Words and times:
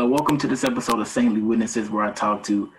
Uh, 0.00 0.06
welcome 0.06 0.38
to 0.38 0.46
this 0.46 0.64
episode 0.64 0.98
of 0.98 1.06
Saintly 1.06 1.42
Witnesses, 1.42 1.90
where 1.90 2.04
I 2.04 2.12
talk 2.12 2.42
to 2.44 2.72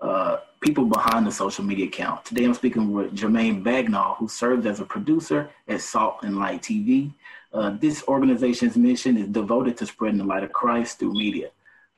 uh, 0.00 0.38
people 0.60 0.86
behind 0.86 1.24
the 1.24 1.30
social 1.30 1.62
media 1.62 1.86
account. 1.86 2.24
Today 2.24 2.44
I'm 2.44 2.54
speaking 2.54 2.90
with 2.92 3.14
Jermaine 3.14 3.62
Bagnall, 3.62 4.16
who 4.16 4.26
serves 4.26 4.66
as 4.66 4.80
a 4.80 4.84
producer 4.84 5.50
at 5.68 5.82
Salt 5.82 6.24
and 6.24 6.36
Light 6.36 6.62
TV. 6.62 7.12
Uh, 7.52 7.76
this 7.78 8.02
organization's 8.08 8.76
mission 8.76 9.16
is 9.16 9.28
devoted 9.28 9.76
to 9.76 9.86
spreading 9.86 10.18
the 10.18 10.24
light 10.24 10.42
of 10.42 10.52
Christ 10.52 10.98
through 10.98 11.12
media. 11.12 11.50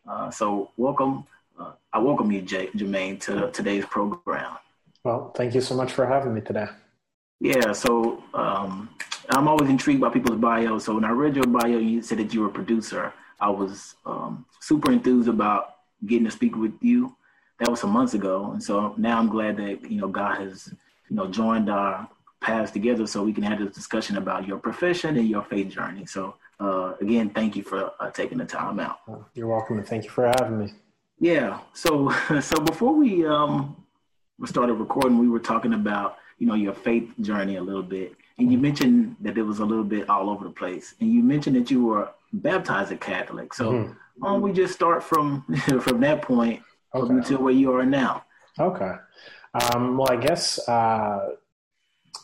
Uh, 0.06 0.30
so, 0.30 0.72
welcome. 0.76 1.24
Uh, 1.58 1.72
I 1.94 1.98
welcome 1.98 2.30
you, 2.30 2.42
J- 2.42 2.68
Jermaine, 2.76 3.18
to 3.20 3.50
today's 3.52 3.86
program. 3.86 4.58
Well, 5.04 5.32
thank 5.34 5.54
you 5.54 5.62
so 5.62 5.74
much 5.74 5.92
for 5.92 6.04
having 6.04 6.34
me 6.34 6.42
today. 6.42 6.66
Yeah, 7.40 7.72
so 7.72 8.22
um, 8.34 8.90
I'm 9.30 9.48
always 9.48 9.70
intrigued 9.70 10.02
by 10.02 10.10
people's 10.10 10.38
bio. 10.38 10.78
So 10.78 10.96
when 10.96 11.04
I 11.06 11.12
read 11.12 11.34
your 11.34 11.46
bio, 11.46 11.78
you 11.78 12.02
said 12.02 12.18
that 12.18 12.34
you 12.34 12.42
were 12.42 12.48
a 12.48 12.52
producer. 12.52 13.14
I 13.40 13.50
was 13.50 13.94
um, 14.04 14.46
super 14.60 14.92
enthused 14.92 15.28
about 15.28 15.76
getting 16.06 16.24
to 16.24 16.30
speak 16.30 16.56
with 16.56 16.74
you. 16.80 17.16
That 17.58 17.70
was 17.70 17.80
some 17.80 17.90
months 17.90 18.14
ago, 18.14 18.50
and 18.52 18.62
so 18.62 18.94
now 18.98 19.18
I'm 19.18 19.28
glad 19.28 19.56
that 19.56 19.90
you 19.90 20.00
know 20.00 20.08
God 20.08 20.38
has 20.38 20.72
you 21.08 21.16
know 21.16 21.26
joined 21.26 21.70
our 21.70 22.08
paths 22.40 22.70
together 22.70 23.06
so 23.06 23.22
we 23.22 23.32
can 23.32 23.42
have 23.42 23.58
this 23.58 23.74
discussion 23.74 24.18
about 24.18 24.46
your 24.46 24.58
profession 24.58 25.16
and 25.16 25.28
your 25.28 25.42
faith 25.42 25.70
journey. 25.70 26.04
So 26.04 26.34
uh, 26.60 26.94
again, 27.00 27.30
thank 27.30 27.56
you 27.56 27.62
for 27.62 27.92
uh, 27.98 28.10
taking 28.10 28.38
the 28.38 28.44
time 28.44 28.78
out. 28.78 28.98
You're 29.34 29.46
welcome, 29.46 29.78
and 29.78 29.86
thank 29.86 30.04
you 30.04 30.10
for 30.10 30.26
having 30.26 30.58
me. 30.58 30.72
Yeah. 31.18 31.60
So 31.72 32.10
so 32.40 32.60
before 32.60 32.94
we 32.94 33.26
um, 33.26 33.76
started 34.44 34.74
recording, 34.74 35.18
we 35.18 35.28
were 35.28 35.40
talking 35.40 35.74
about 35.74 36.18
you 36.38 36.46
know 36.46 36.54
your 36.54 36.74
faith 36.74 37.10
journey 37.20 37.56
a 37.56 37.62
little 37.62 37.82
bit, 37.82 38.14
and 38.38 38.52
you 38.52 38.58
mentioned 38.58 39.16
that 39.20 39.38
it 39.38 39.42
was 39.42 39.60
a 39.60 39.64
little 39.64 39.84
bit 39.84 40.08
all 40.10 40.28
over 40.30 40.44
the 40.44 40.50
place, 40.50 40.94
and 41.00 41.10
you 41.10 41.22
mentioned 41.22 41.56
that 41.56 41.70
you 41.70 41.84
were 41.84 42.10
baptized 42.32 42.92
a 42.92 42.96
Catholic. 42.96 43.54
So 43.54 43.72
mm-hmm. 43.72 43.92
why 44.16 44.30
don't 44.30 44.42
we 44.42 44.52
just 44.52 44.74
start 44.74 45.02
from 45.02 45.42
from 45.80 46.00
that 46.00 46.22
point 46.22 46.62
okay. 46.94 47.12
until 47.12 47.42
where 47.42 47.54
you 47.54 47.72
are 47.72 47.86
now? 47.86 48.24
Okay. 48.58 48.94
Um, 49.54 49.96
well, 49.96 50.10
I 50.10 50.16
guess 50.16 50.58
uh, 50.68 51.30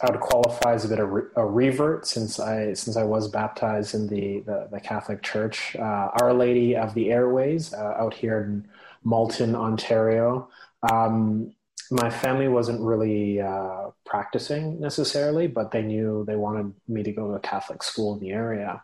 I 0.03 0.11
would 0.11 0.21
qualify 0.21 0.75
as 0.75 0.85
a 0.85 0.89
bit 0.89 0.99
of 0.99 1.11
re- 1.11 1.31
a 1.37 1.47
revert 1.47 2.07
since 2.07 2.41
I 2.41 2.75
since 2.75 2.97
I 2.97 3.05
was 3.05 3.29
baptized 3.29 3.95
in 3.95 4.07
the 4.09 4.41
the, 4.41 4.69
the 4.71 4.81
Catholic 4.81 5.23
Church, 5.23 5.77
uh, 5.77 6.11
Our 6.21 6.33
Lady 6.33 6.77
of 6.77 6.95
the 6.95 7.11
Airways 7.11 7.73
uh, 7.73 7.95
out 7.99 8.15
here 8.15 8.43
in 8.43 8.69
Malton, 9.05 9.55
Ontario. 9.55 10.49
Um, 10.91 11.55
my 11.91 12.09
family 12.09 12.49
wasn't 12.49 12.81
really 12.81 13.41
uh, 13.41 13.91
practicing 14.07 14.81
necessarily, 14.81 15.47
but 15.47 15.71
they 15.71 15.83
knew 15.83 16.25
they 16.27 16.37
wanted 16.37 16.73
me 16.89 17.03
to 17.03 17.13
go 17.13 17.29
to 17.29 17.35
a 17.35 17.41
Catholic 17.41 17.83
school 17.83 18.15
in 18.15 18.21
the 18.21 18.31
area. 18.31 18.83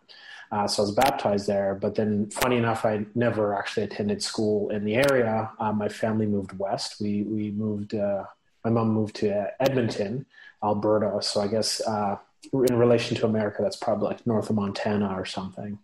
Uh, 0.50 0.66
so 0.66 0.82
I 0.82 0.86
was 0.86 0.94
baptized 0.94 1.46
there. 1.46 1.74
But 1.74 1.94
then, 1.94 2.30
funny 2.30 2.56
enough, 2.56 2.84
I 2.84 3.04
never 3.14 3.54
actually 3.54 3.84
attended 3.84 4.22
school 4.22 4.70
in 4.70 4.84
the 4.84 4.94
area. 4.94 5.50
Uh, 5.58 5.72
my 5.72 5.88
family 5.88 6.26
moved 6.26 6.58
west. 6.58 7.00
We 7.00 7.22
we 7.22 7.50
moved. 7.50 7.94
Uh, 7.94 8.24
my 8.64 8.70
mom 8.70 8.90
moved 8.90 9.16
to 9.16 9.52
Edmonton, 9.60 10.26
Alberta. 10.62 11.22
So 11.22 11.40
I 11.40 11.46
guess 11.46 11.80
uh, 11.80 12.16
in 12.52 12.76
relation 12.76 13.16
to 13.16 13.26
America, 13.26 13.62
that's 13.62 13.76
probably 13.76 14.08
like 14.08 14.26
north 14.26 14.50
of 14.50 14.56
Montana 14.56 15.14
or 15.14 15.24
something. 15.24 15.78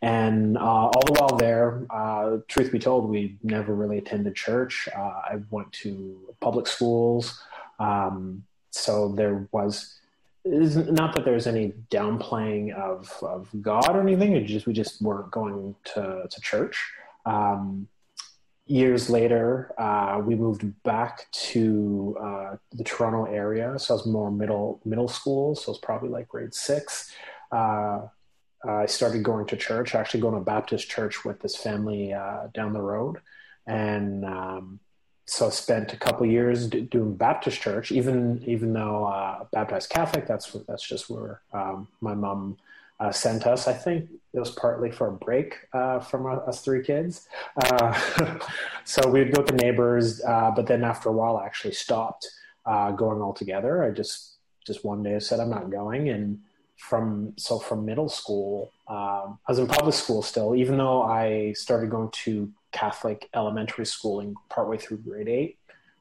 And 0.00 0.56
uh, 0.56 0.60
all 0.60 1.02
the 1.04 1.12
while 1.12 1.36
there, 1.36 1.86
uh, 1.90 2.38
truth 2.48 2.72
be 2.72 2.78
told, 2.78 3.08
we 3.08 3.36
never 3.42 3.74
really 3.74 3.98
attended 3.98 4.34
church. 4.34 4.88
I 4.96 5.40
went 5.50 5.72
to 5.84 6.34
public 6.40 6.66
schools. 6.66 7.40
Um, 7.78 8.44
so 8.70 9.08
there 9.08 9.48
was 9.52 9.94
is 10.44 10.76
not 10.76 11.14
that 11.14 11.24
there's 11.24 11.46
any 11.46 11.72
downplaying 11.90 12.74
of, 12.74 13.12
of 13.22 13.48
God 13.60 13.96
or 13.96 14.00
anything. 14.00 14.34
It 14.34 14.44
just 14.44 14.66
we 14.66 14.72
just 14.72 15.00
weren't 15.00 15.30
going 15.30 15.74
to 15.94 16.26
to 16.28 16.40
church. 16.40 16.84
Um, 17.24 17.88
years 18.66 19.10
later, 19.10 19.72
uh, 19.78 20.20
we 20.24 20.34
moved 20.34 20.64
back 20.82 21.26
to 21.32 22.16
uh, 22.20 22.56
the 22.72 22.84
Toronto 22.84 23.24
area. 23.24 23.78
So 23.78 23.94
I 23.94 23.96
was 23.96 24.06
more 24.06 24.30
middle 24.30 24.80
middle 24.84 25.08
school. 25.08 25.54
So 25.54 25.70
it 25.70 25.74
was 25.74 25.78
probably 25.78 26.10
like 26.10 26.28
grade 26.28 26.54
six. 26.54 27.12
Uh, 27.50 28.06
I 28.66 28.86
started 28.86 29.22
going 29.22 29.46
to 29.46 29.56
church. 29.56 29.94
Actually, 29.94 30.20
going 30.20 30.34
to 30.34 30.40
Baptist 30.40 30.88
church 30.88 31.24
with 31.24 31.40
this 31.40 31.56
family 31.56 32.12
uh, 32.12 32.48
down 32.54 32.72
the 32.72 32.80
road, 32.80 33.18
and 33.66 34.24
um, 34.24 34.80
so 35.26 35.46
I 35.46 35.50
spent 35.50 35.92
a 35.92 35.96
couple 35.96 36.26
years 36.26 36.68
doing 36.68 37.14
Baptist 37.14 37.60
church, 37.60 37.90
even 37.90 38.42
even 38.46 38.72
though 38.72 39.06
uh, 39.06 39.44
baptized 39.52 39.90
Catholic. 39.90 40.26
That's 40.26 40.52
that's 40.68 40.86
just 40.86 41.08
where 41.08 41.40
um, 41.52 41.88
my 42.00 42.14
mom 42.14 42.58
uh, 43.00 43.10
sent 43.10 43.46
us. 43.46 43.66
I 43.66 43.72
think 43.72 44.08
it 44.32 44.38
was 44.38 44.50
partly 44.50 44.90
for 44.90 45.08
a 45.08 45.12
break 45.12 45.56
uh, 45.72 46.00
from 46.00 46.26
us 46.26 46.62
three 46.62 46.82
kids. 46.82 47.26
Uh, 47.56 48.38
so 48.84 49.08
we'd 49.08 49.34
go 49.34 49.42
to 49.42 49.54
neighbors, 49.54 50.22
uh, 50.24 50.50
but 50.54 50.66
then 50.66 50.84
after 50.84 51.08
a 51.08 51.12
while, 51.12 51.38
I 51.38 51.46
actually 51.46 51.74
stopped 51.74 52.28
uh, 52.66 52.90
going 52.90 53.22
altogether. 53.22 53.82
I 53.82 53.90
just 53.90 54.36
just 54.66 54.84
one 54.84 55.02
day 55.02 55.18
said 55.20 55.40
I'm 55.40 55.50
not 55.50 55.70
going, 55.70 56.10
and 56.10 56.40
from 56.76 57.32
so 57.36 57.58
from 57.58 57.86
middle 57.86 58.08
school, 58.10 58.72
um, 58.88 59.38
I 59.46 59.52
was 59.52 59.58
in 59.58 59.66
public 59.66 59.94
school 59.94 60.20
still, 60.20 60.54
even 60.54 60.76
though 60.76 61.02
I 61.02 61.54
started 61.54 61.88
going 61.90 62.10
to 62.24 62.52
Catholic 62.74 63.30
elementary 63.34 63.86
schooling 63.86 64.34
partway 64.50 64.76
through 64.76 64.98
grade 64.98 65.28
eight. 65.28 65.58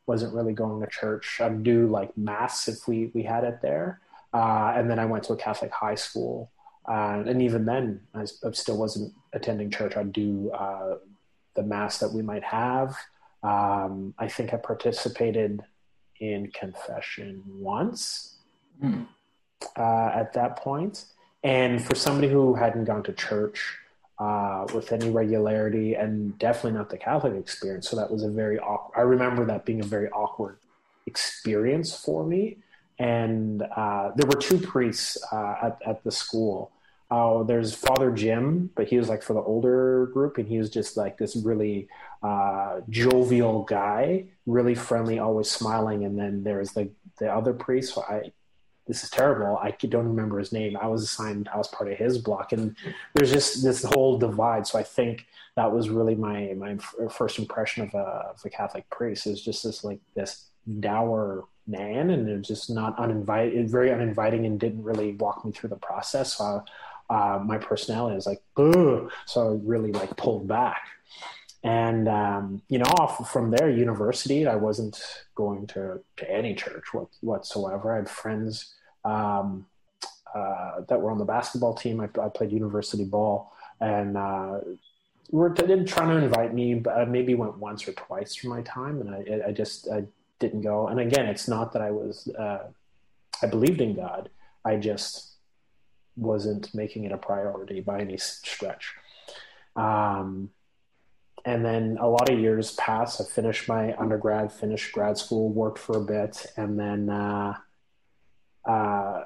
Wasn't 0.08 0.34
really 0.34 0.54
going 0.54 0.82
to 0.82 0.88
church. 0.88 1.40
I'd 1.40 1.64
do 1.64 1.88
like 1.88 2.18
mass 2.18 2.68
if 2.68 2.88
we 2.88 3.12
we 3.14 3.24
had 3.24 3.46
it 3.46 3.60
there, 3.62 4.02
uh, 4.34 4.74
and 4.76 4.90
then 4.90 5.00
I 5.00 5.06
went 5.06 5.24
to 5.26 5.34
a 5.34 5.38
Catholic 5.38 5.72
high 5.72 5.96
school. 5.96 6.52
Uh, 6.86 7.24
and 7.26 7.42
even 7.42 7.64
then, 7.64 8.02
I, 8.14 8.24
I, 8.24 8.52
still 8.52 8.78
wasn't 8.78 9.14
attending 9.32 9.72
church. 9.72 9.96
I'd 9.96 10.12
do 10.12 10.52
uh, 10.52 10.96
the 11.56 11.64
mass 11.64 12.00
that 12.00 12.12
we 12.12 12.22
might 12.22 12.44
have. 12.44 12.98
Um, 13.42 14.14
I 14.20 14.28
think 14.28 14.54
I 14.54 14.58
participated 14.58 15.62
in 16.20 16.52
confession 16.52 17.42
once 17.48 18.36
mm. 18.84 19.08
at 19.78 20.34
that 20.34 20.58
point. 20.58 21.06
And 21.42 21.82
for 21.82 21.96
somebody 21.96 22.28
who 22.28 22.54
hadn't 22.54 22.84
gone 22.84 23.04
to 23.04 23.14
church, 23.14 23.78
uh, 24.20 24.66
with 24.74 24.92
any 24.92 25.10
regularity 25.10 25.96
and 25.96 26.38
definitely 26.40 26.78
not 26.78 26.90
the 26.90 26.98
Catholic 26.98 27.34
experience. 27.34 27.90
So 27.90 27.96
that 27.96 28.12
was 28.12 28.24
a 28.24 28.30
very 28.30 28.60
awkward, 28.60 29.00
I 29.00 29.02
remember 29.02 29.46
that 29.46 29.66
being 29.66 29.82
a 29.82 29.86
very 29.86 30.10
awkward 30.10 30.58
experience 31.06 31.96
for 31.98 32.26
me. 32.26 32.58
And 33.00 33.64
uh, 33.76 34.12
there 34.16 34.28
were 34.28 34.36
two 34.36 34.60
priests 34.60 35.18
uh, 35.32 35.56
at, 35.64 35.80
at 35.86 36.04
the 36.04 36.12
school. 36.12 36.72
Uh, 37.10 37.44
there's 37.44 37.76
Father 37.76 38.12
Jim, 38.12 38.70
but 38.76 38.88
he 38.88 38.98
was 38.98 39.10
like 39.10 39.22
for 39.22 39.34
the 39.34 39.42
older 39.42 40.08
group, 40.14 40.38
and 40.38 40.48
he 40.48 40.58
was 40.58 40.70
just 40.70 40.98
like 40.98 41.18
this 41.18 41.36
really 41.36 41.88
uh, 42.24 42.80
jovial 42.90 43.64
guy, 43.64 44.26
really 44.46 44.74
friendly, 44.74 45.20
always 45.20 45.50
smiling. 45.50 46.06
And 46.06 46.18
then 46.18 46.44
there's 46.44 46.72
the 46.72 46.90
the 47.20 47.32
other 47.32 47.54
priest. 47.54 47.98
I 47.98 48.32
this 48.88 49.04
is 49.04 49.10
terrible. 49.10 49.58
I 49.58 49.72
don't 49.72 50.08
remember 50.08 50.40
his 50.40 50.52
name. 50.52 50.78
I 50.78 50.88
was 50.88 51.04
assigned, 51.04 51.50
I 51.54 51.58
was 51.58 51.68
part 51.70 51.92
of 51.92 51.98
his 51.98 52.18
block, 52.18 52.52
and 52.52 52.76
there's 53.14 53.32
just 53.32 53.64
this 53.64 53.84
whole 53.84 54.18
divide. 54.18 54.68
So 54.68 54.78
I 54.78 54.84
think 54.84 55.26
that 55.56 55.72
was 55.72 55.90
really 55.90 56.16
my 56.16 56.54
my 56.58 56.78
first 57.10 57.40
impression 57.40 57.84
of 57.84 57.94
a, 57.94 58.32
of 58.32 58.42
a 58.44 58.50
Catholic 58.50 58.90
priest 58.90 59.28
is 59.28 59.42
just 59.42 59.64
this 59.64 59.84
like 59.84 60.00
this 60.16 60.48
dour 60.80 61.46
man, 61.66 62.10
and 62.10 62.28
it 62.28 62.38
was 62.38 62.48
just 62.48 62.70
not 62.70 62.98
uninvited, 63.00 63.70
very 63.70 63.92
uninviting, 63.92 64.46
and 64.46 64.60
didn't 64.60 64.84
really 64.84 65.14
walk 65.14 65.46
me 65.46 65.52
through 65.52 65.70
the 65.70 65.78
process. 65.78 66.38
So 66.38 66.64
uh, 67.10 67.40
my 67.44 67.58
personality 67.58 68.18
is 68.18 68.26
like, 68.26 68.42
Ugh! 68.58 69.10
so 69.26 69.54
I 69.54 69.60
really 69.64 69.92
like 69.92 70.16
pulled 70.18 70.48
back. 70.48 70.88
And 71.64 72.10
um, 72.10 72.62
you 72.68 72.80
know, 72.80 72.86
off 72.98 73.32
from 73.32 73.52
there, 73.52 73.70
university, 73.70 74.46
I 74.46 74.56
wasn't 74.56 75.02
going 75.36 75.68
to 75.68 76.02
to 76.18 76.30
any 76.30 76.54
church 76.56 76.84
whatsoever. 77.22 77.94
I 77.94 77.98
had 77.98 78.10
friends 78.10 78.74
um, 79.06 79.66
uh, 80.34 80.82
that 80.88 81.00
were 81.02 81.12
on 81.12 81.18
the 81.18 81.26
basketball 81.26 81.74
team. 81.74 82.00
I, 82.00 82.10
I 82.20 82.30
played 82.30 82.52
university 82.52 83.06
ball, 83.06 83.54
and 83.80 84.18
uh, 84.18 84.60
were 85.30 85.50
did 85.50 85.88
trying 85.88 86.10
to 86.10 86.26
invite 86.26 86.54
me, 86.54 86.76
but 86.76 86.98
I 86.98 87.06
maybe 87.06 87.34
went 87.36 87.58
once 87.58 87.88
or 87.88 87.94
twice 87.94 88.36
for 88.36 88.48
my 88.48 88.62
time, 88.62 89.02
and 89.02 89.44
I, 89.44 89.50
I 89.50 89.52
just 89.52 89.88
I 89.90 90.06
didn't 90.40 90.62
go. 90.62 90.88
And 90.88 91.00
again, 91.00 91.26
it's 91.26 91.48
not 91.48 91.74
that 91.74 91.82
I 91.82 91.92
was 91.92 92.28
uh, 92.28 92.68
I 93.42 93.46
believed 93.48 93.82
in 93.82 93.96
God. 93.96 94.30
I 94.66 94.78
just 94.78 95.34
wasn't 96.16 96.74
making 96.74 97.06
it 97.06 97.12
a 97.12 97.18
priority 97.18 97.82
by 97.82 98.00
any 98.00 98.18
stretch. 98.18 98.96
Um, 99.76 100.52
and 101.46 101.66
then 101.66 101.98
a 102.00 102.08
lot 102.08 102.30
of 102.30 102.40
years 102.40 102.72
passed. 102.74 103.20
I 103.20 103.26
finished 103.26 103.68
my 103.68 103.96
undergrad, 103.98 104.52
finished 104.52 104.94
grad 104.94 105.18
school, 105.18 105.50
worked 105.50 105.80
for 105.80 105.98
a 105.98 106.02
bit, 106.02 106.46
and 106.56 106.80
then, 106.80 107.10
uh, 107.10 107.58
uh, 108.66 109.24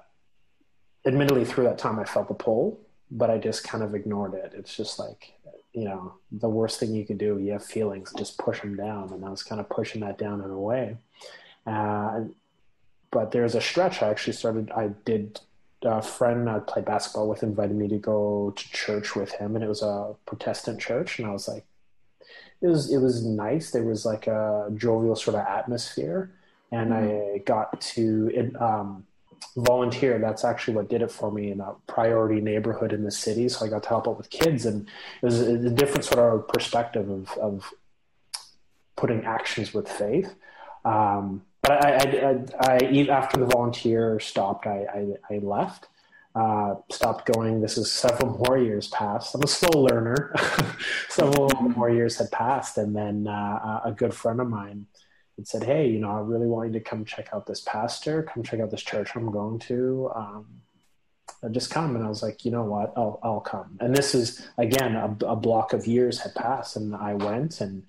admittedly, 1.05 1.45
through 1.45 1.65
that 1.65 1.77
time, 1.77 1.99
I 1.99 2.05
felt 2.05 2.27
the 2.27 2.33
pull, 2.33 2.79
but 3.11 3.29
I 3.29 3.37
just 3.37 3.63
kind 3.63 3.83
of 3.83 3.95
ignored 3.95 4.33
it. 4.33 4.53
It's 4.55 4.75
just 4.75 4.99
like, 4.99 5.33
you 5.73 5.85
know, 5.85 6.13
the 6.31 6.49
worst 6.49 6.79
thing 6.79 6.93
you 6.93 7.05
can 7.05 7.17
do. 7.17 7.37
You 7.37 7.53
have 7.53 7.65
feelings, 7.65 8.13
just 8.17 8.37
push 8.37 8.61
them 8.61 8.75
down, 8.75 9.13
and 9.13 9.23
I 9.23 9.29
was 9.29 9.43
kind 9.43 9.61
of 9.61 9.69
pushing 9.69 10.01
that 10.01 10.17
down 10.17 10.41
in 10.41 10.49
a 10.49 10.59
way. 10.59 10.97
Uh, 11.65 12.25
but 13.11 13.31
there's 13.31 13.55
a 13.55 13.61
stretch 13.61 14.01
I 14.01 14.09
actually 14.09 14.33
started. 14.33 14.71
I 14.71 14.89
did 15.05 15.39
a 15.83 16.01
friend 16.01 16.49
I 16.49 16.59
played 16.59 16.85
basketball 16.85 17.29
with 17.29 17.43
invited 17.43 17.75
me 17.75 17.87
to 17.89 17.97
go 17.97 18.53
to 18.55 18.71
church 18.71 19.15
with 19.15 19.31
him, 19.33 19.55
and 19.55 19.63
it 19.63 19.67
was 19.67 19.81
a 19.81 20.15
Protestant 20.25 20.79
church, 20.79 21.19
and 21.19 21.27
I 21.27 21.31
was 21.31 21.47
like, 21.47 21.65
it 22.61 22.67
was 22.67 22.91
it 22.91 22.97
was 22.97 23.25
nice. 23.25 23.71
There 23.71 23.83
was 23.83 24.05
like 24.05 24.27
a 24.27 24.69
jovial 24.75 25.15
sort 25.15 25.35
of 25.35 25.45
atmosphere, 25.45 26.31
and 26.71 26.91
mm-hmm. 26.91 27.35
I 27.35 27.37
got 27.39 27.79
to 27.81 28.53
um, 28.59 29.06
volunteer. 29.55 30.19
That's 30.19 30.45
actually 30.45 30.75
what 30.75 30.89
did 30.89 31.01
it 31.01 31.11
for 31.11 31.31
me 31.31 31.51
in 31.51 31.59
a 31.59 31.73
priority 31.87 32.41
neighborhood 32.41 32.93
in 32.93 33.03
the 33.03 33.11
city. 33.11 33.49
So 33.49 33.65
I 33.65 33.69
got 33.69 33.83
to 33.83 33.89
help 33.89 34.07
out 34.07 34.17
with 34.17 34.29
kids, 34.29 34.65
and 34.65 34.87
it 35.21 35.25
was 35.25 35.39
a 35.39 35.69
different 35.69 36.05
sort 36.05 36.19
of 36.19 36.47
perspective 36.47 37.09
of, 37.09 37.31
of 37.37 37.73
putting 38.95 39.25
actions 39.25 39.73
with 39.73 39.87
faith. 39.89 40.33
Um, 40.85 41.43
but 41.61 41.85
I, 41.85 41.91
I, 41.91 42.45
I, 42.59 42.77
I, 42.81 43.07
after 43.09 43.37
the 43.37 43.45
volunteer 43.45 44.19
stopped, 44.19 44.67
I, 44.67 45.15
I, 45.29 45.39
left 45.39 45.87
uh, 46.37 46.75
stopped 46.91 47.25
going. 47.25 47.61
This 47.61 47.77
is 47.77 47.91
several 47.91 48.37
more 48.47 48.57
years 48.57 48.87
past. 48.89 49.33
I'm 49.33 49.41
a 49.43 49.47
slow 49.47 49.81
learner. 49.81 50.33
several 51.09 51.49
more 51.75 51.89
years 51.89 52.17
had 52.17 52.31
passed, 52.31 52.77
and 52.77 52.95
then 52.95 53.27
uh, 53.27 53.81
a 53.85 53.91
good 53.91 54.13
friend 54.13 54.39
of 54.39 54.47
mine 54.47 54.85
had 55.37 55.47
said, 55.47 55.63
"Hey, 55.63 55.87
you 55.87 55.99
know, 55.99 56.11
I 56.11 56.19
really 56.19 56.47
want 56.47 56.73
you 56.73 56.79
to 56.79 56.83
come 56.83 57.05
check 57.05 57.29
out 57.33 57.45
this 57.45 57.61
pastor. 57.61 58.23
Come 58.23 58.43
check 58.43 58.59
out 58.59 58.71
this 58.71 58.83
church 58.83 59.15
I'm 59.15 59.31
going 59.31 59.59
to. 59.59 60.11
Um, 60.15 60.45
just 61.51 61.69
come." 61.69 61.95
And 61.95 62.03
I 62.03 62.09
was 62.09 62.23
like, 62.23 62.43
"You 62.45 62.51
know 62.51 62.63
what? 62.63 62.93
I'll 62.97 63.19
I'll 63.23 63.41
come." 63.41 63.77
And 63.79 63.95
this 63.95 64.15
is 64.15 64.47
again 64.57 64.95
a, 64.95 65.15
a 65.25 65.35
block 65.35 65.73
of 65.73 65.87
years 65.87 66.19
had 66.19 66.35
passed, 66.35 66.75
and 66.75 66.95
I 66.95 67.13
went, 67.13 67.61
and 67.61 67.83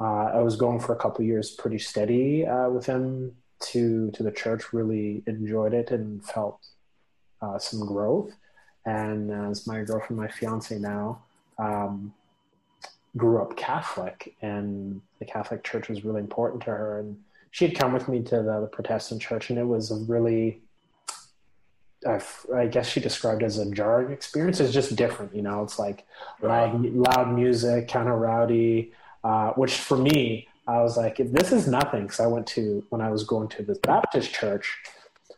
uh, 0.00 0.30
I 0.34 0.40
was 0.40 0.56
going 0.56 0.80
for 0.80 0.92
a 0.94 0.98
couple 0.98 1.24
years, 1.24 1.50
pretty 1.50 1.78
steady 1.78 2.46
uh, 2.46 2.68
with 2.70 2.86
him 2.86 3.36
to 3.70 4.10
to 4.12 4.22
the 4.22 4.32
church. 4.32 4.72
Really 4.72 5.22
enjoyed 5.26 5.74
it 5.74 5.90
and 5.90 6.24
felt 6.24 6.60
uh, 7.40 7.58
some 7.58 7.86
growth. 7.86 8.32
And 8.84 9.30
as 9.30 9.66
my 9.66 9.82
girlfriend, 9.82 10.20
my 10.20 10.28
fiance 10.28 10.76
now, 10.76 11.22
um, 11.58 12.12
grew 13.16 13.42
up 13.42 13.56
Catholic, 13.56 14.34
and 14.42 15.00
the 15.18 15.24
Catholic 15.24 15.64
Church 15.64 15.88
was 15.88 16.04
really 16.04 16.20
important 16.20 16.62
to 16.64 16.70
her. 16.70 17.00
And 17.00 17.18
she 17.50 17.66
had 17.66 17.76
come 17.78 17.92
with 17.92 18.08
me 18.08 18.22
to 18.22 18.36
the, 18.36 18.60
the 18.60 18.68
Protestant 18.70 19.20
church, 19.20 19.50
and 19.50 19.58
it 19.58 19.64
was 19.64 19.90
a 19.90 19.96
really, 19.96 20.62
I've, 22.08 22.46
i 22.54 22.66
guess 22.66 22.88
she 22.88 23.00
described 23.00 23.42
it 23.42 23.46
as 23.46 23.58
a 23.58 23.70
jarring 23.70 24.12
experience. 24.12 24.60
It's 24.60 24.72
just 24.72 24.96
different, 24.96 25.34
you 25.34 25.42
know. 25.42 25.62
It's 25.62 25.78
like 25.78 26.06
loud, 26.40 26.82
loud 26.84 27.34
music, 27.34 27.88
kind 27.88 28.08
of 28.08 28.18
rowdy. 28.18 28.92
Uh, 29.24 29.52
which 29.52 29.74
for 29.74 29.96
me, 29.96 30.48
I 30.66 30.82
was 30.82 30.96
like, 30.96 31.16
this 31.18 31.52
is 31.52 31.68
nothing. 31.68 32.02
Because 32.02 32.20
I 32.20 32.26
went 32.26 32.46
to 32.48 32.84
when 32.88 33.00
I 33.00 33.10
was 33.10 33.24
going 33.24 33.48
to 33.50 33.62
this 33.62 33.78
Baptist 33.78 34.32
church 34.32 34.78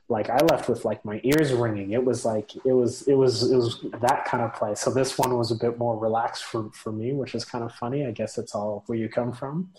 like 0.09 0.29
I 0.29 0.39
left 0.45 0.69
with 0.69 0.85
like 0.85 1.05
my 1.05 1.21
ears 1.25 1.53
ringing. 1.53 1.93
It 1.93 2.05
was 2.05 2.25
like 2.25 2.55
it 2.57 2.73
was 2.73 3.03
it 3.09 3.15
was 3.15 3.51
it 3.51 3.57
was 3.57 3.81
that 4.01 4.27
kind 4.27 4.43
of 4.43 4.55
place. 4.55 4.81
So 4.81 4.91
this 4.91 5.19
one 5.19 5.37
was 5.37 5.51
a 5.51 5.57
bit 5.57 5.79
more 5.79 5.99
relaxed 5.99 6.45
for 6.45 6.71
for 6.73 6.93
me, 6.93 7.13
which 7.13 7.35
is 7.35 7.45
kind 7.45 7.65
of 7.65 7.73
funny. 7.73 8.07
I 8.07 8.11
guess 8.11 8.37
it's 8.37 8.55
all 8.55 8.85
where 8.87 8.99
you 8.99 9.09
come 9.09 9.33
from. 9.33 9.71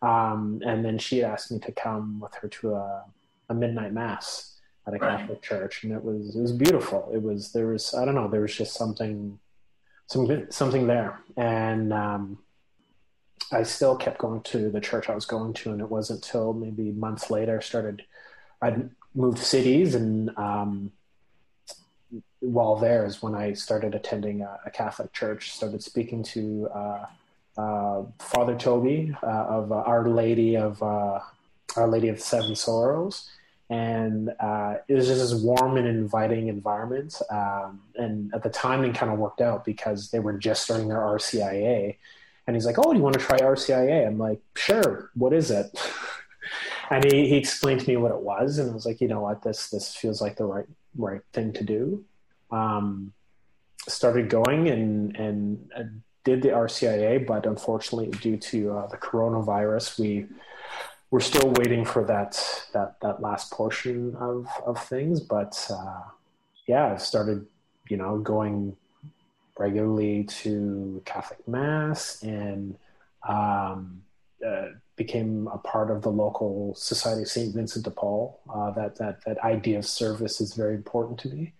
Um, 0.00 0.60
and 0.64 0.84
then 0.84 0.98
she 0.98 1.22
asked 1.24 1.50
me 1.50 1.58
to 1.60 1.72
come 1.72 2.20
with 2.20 2.34
her 2.34 2.48
to 2.48 2.74
a, 2.74 3.04
a 3.48 3.54
midnight 3.54 3.92
mass 3.92 4.60
at 4.86 4.94
a 4.94 4.98
right. 4.98 5.18
Catholic 5.18 5.42
church, 5.42 5.84
and 5.84 5.92
it 5.92 6.04
was 6.04 6.36
it 6.36 6.40
was 6.40 6.52
beautiful. 6.52 7.10
It 7.12 7.22
was 7.22 7.52
there 7.52 7.68
was 7.68 7.92
I 7.94 8.04
don't 8.04 8.14
know 8.14 8.28
there 8.28 8.42
was 8.42 8.54
just 8.54 8.74
something 8.74 9.38
something 10.06 10.46
something 10.50 10.86
there, 10.86 11.20
and 11.36 11.92
um, 11.92 12.38
I 13.50 13.64
still 13.64 13.96
kept 13.96 14.18
going 14.18 14.42
to 14.42 14.70
the 14.70 14.80
church 14.80 15.08
I 15.08 15.14
was 15.14 15.24
going 15.24 15.54
to, 15.54 15.72
and 15.72 15.80
it 15.80 15.90
wasn't 15.90 16.24
until 16.24 16.52
maybe 16.52 16.92
months 16.92 17.30
later 17.30 17.58
I 17.58 17.62
started. 17.62 18.02
I'd 18.60 18.90
moved 19.14 19.38
cities, 19.38 19.94
and 19.94 20.36
um, 20.36 20.92
while 22.40 22.76
there 22.76 23.04
is 23.06 23.22
when 23.22 23.34
I 23.34 23.52
started 23.52 23.94
attending 23.94 24.42
a, 24.42 24.58
a 24.66 24.70
Catholic 24.70 25.12
church, 25.12 25.52
started 25.52 25.82
speaking 25.82 26.22
to 26.24 26.68
uh, 26.74 27.06
uh, 27.56 28.02
Father 28.18 28.56
Toby 28.56 29.14
uh, 29.22 29.26
of 29.26 29.72
uh, 29.72 29.76
Our 29.76 30.08
Lady 30.08 30.56
of 30.56 30.82
uh, 30.82 31.20
Our 31.76 31.88
Lady 31.88 32.08
of 32.08 32.20
Seven 32.20 32.56
Sorrows, 32.56 33.28
and 33.70 34.30
uh, 34.40 34.76
it 34.88 34.94
was 34.94 35.06
just 35.06 35.20
this 35.20 35.34
warm 35.34 35.76
and 35.76 35.86
inviting 35.86 36.48
environment. 36.48 37.20
Um, 37.30 37.82
and 37.96 38.34
at 38.34 38.42
the 38.42 38.50
time, 38.50 38.84
it 38.84 38.94
kind 38.94 39.12
of 39.12 39.18
worked 39.18 39.40
out 39.40 39.64
because 39.64 40.10
they 40.10 40.18
were 40.18 40.34
just 40.34 40.62
starting 40.62 40.88
their 40.88 40.98
RCIA. 40.98 41.96
And 42.46 42.56
he's 42.56 42.66
like, 42.66 42.76
"Oh, 42.78 42.92
do 42.92 42.98
you 42.98 43.04
want 43.04 43.14
to 43.14 43.24
try 43.24 43.38
RCIA?" 43.38 44.06
I'm 44.06 44.18
like, 44.18 44.40
"Sure. 44.56 45.10
What 45.14 45.32
is 45.32 45.50
it?" 45.50 45.70
And 46.92 47.10
he, 47.10 47.28
he 47.28 47.36
explained 47.36 47.80
to 47.80 47.88
me 47.88 47.96
what 47.96 48.12
it 48.12 48.20
was, 48.20 48.58
and 48.58 48.70
I 48.70 48.74
was 48.74 48.84
like, 48.84 49.00
you 49.00 49.08
know 49.08 49.20
what, 49.20 49.42
this 49.42 49.70
this 49.70 49.94
feels 49.94 50.20
like 50.20 50.36
the 50.36 50.44
right 50.44 50.66
right 50.96 51.22
thing 51.32 51.52
to 51.54 51.64
do. 51.64 52.04
Um, 52.50 53.12
started 53.88 54.28
going 54.28 54.68
and 54.68 55.16
and 55.16 55.70
uh, 55.76 55.82
did 56.24 56.42
the 56.42 56.50
RCIA, 56.50 57.26
but 57.26 57.46
unfortunately, 57.46 58.10
due 58.20 58.36
to 58.36 58.72
uh, 58.72 58.86
the 58.88 58.98
coronavirus, 58.98 59.98
we 59.98 60.26
we're 61.10 61.20
still 61.20 61.50
waiting 61.56 61.84
for 61.84 62.04
that 62.04 62.32
that 62.72 63.00
that 63.00 63.22
last 63.22 63.50
portion 63.50 64.14
of 64.16 64.46
of 64.64 64.82
things. 64.84 65.20
But 65.20 65.66
uh, 65.70 66.02
yeah, 66.66 66.92
I 66.92 66.96
started, 66.98 67.46
you 67.88 67.96
know, 67.96 68.18
going 68.18 68.76
regularly 69.58 70.24
to 70.24 71.02
Catholic 71.04 71.46
mass 71.48 72.22
and 72.22 72.76
um, 73.28 74.02
uh, 74.46 74.68
became 75.04 75.48
a 75.52 75.58
part 75.58 75.90
of 75.90 76.02
the 76.02 76.10
local 76.10 76.74
Society 76.76 77.22
of 77.22 77.28
St. 77.28 77.54
Vincent 77.54 77.84
de 77.84 77.90
Paul. 77.90 78.40
Uh, 78.52 78.70
that, 78.72 78.96
that, 78.98 79.24
that 79.24 79.38
idea 79.40 79.78
of 79.78 79.86
service 79.86 80.40
is 80.40 80.54
very 80.54 80.74
important 80.74 81.18
to 81.20 81.28
me. 81.28 81.52